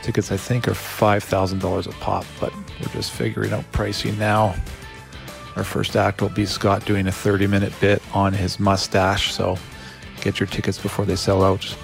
[0.00, 4.54] Tickets, I think, are $5,000 a pop, but we're just figuring out pricing now.
[5.60, 9.58] Our first act will be Scott doing a 30 minute bit on his mustache, so
[10.22, 11.76] get your tickets before they sell out.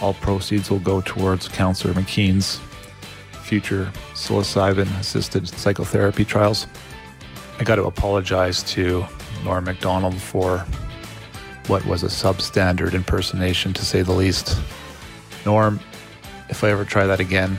[0.00, 2.60] All proceeds will go towards Counselor McKeen's
[3.42, 6.68] future psilocybin assisted psychotherapy trials.
[7.58, 9.04] I got to apologize to
[9.42, 10.64] Norm Macdonald for
[11.66, 14.56] what was a substandard impersonation, to say the least.
[15.44, 15.80] Norm,
[16.48, 17.58] if I ever try that again,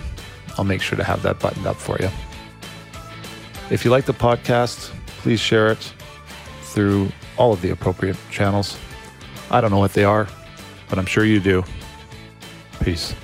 [0.58, 2.10] I'll make sure to have that buttoned up for you.
[3.70, 4.95] If you like the podcast,
[5.26, 5.92] please share it
[6.62, 8.78] through all of the appropriate channels.
[9.50, 10.28] I don't know what they are,
[10.88, 11.64] but I'm sure you do.
[12.84, 13.16] Peace.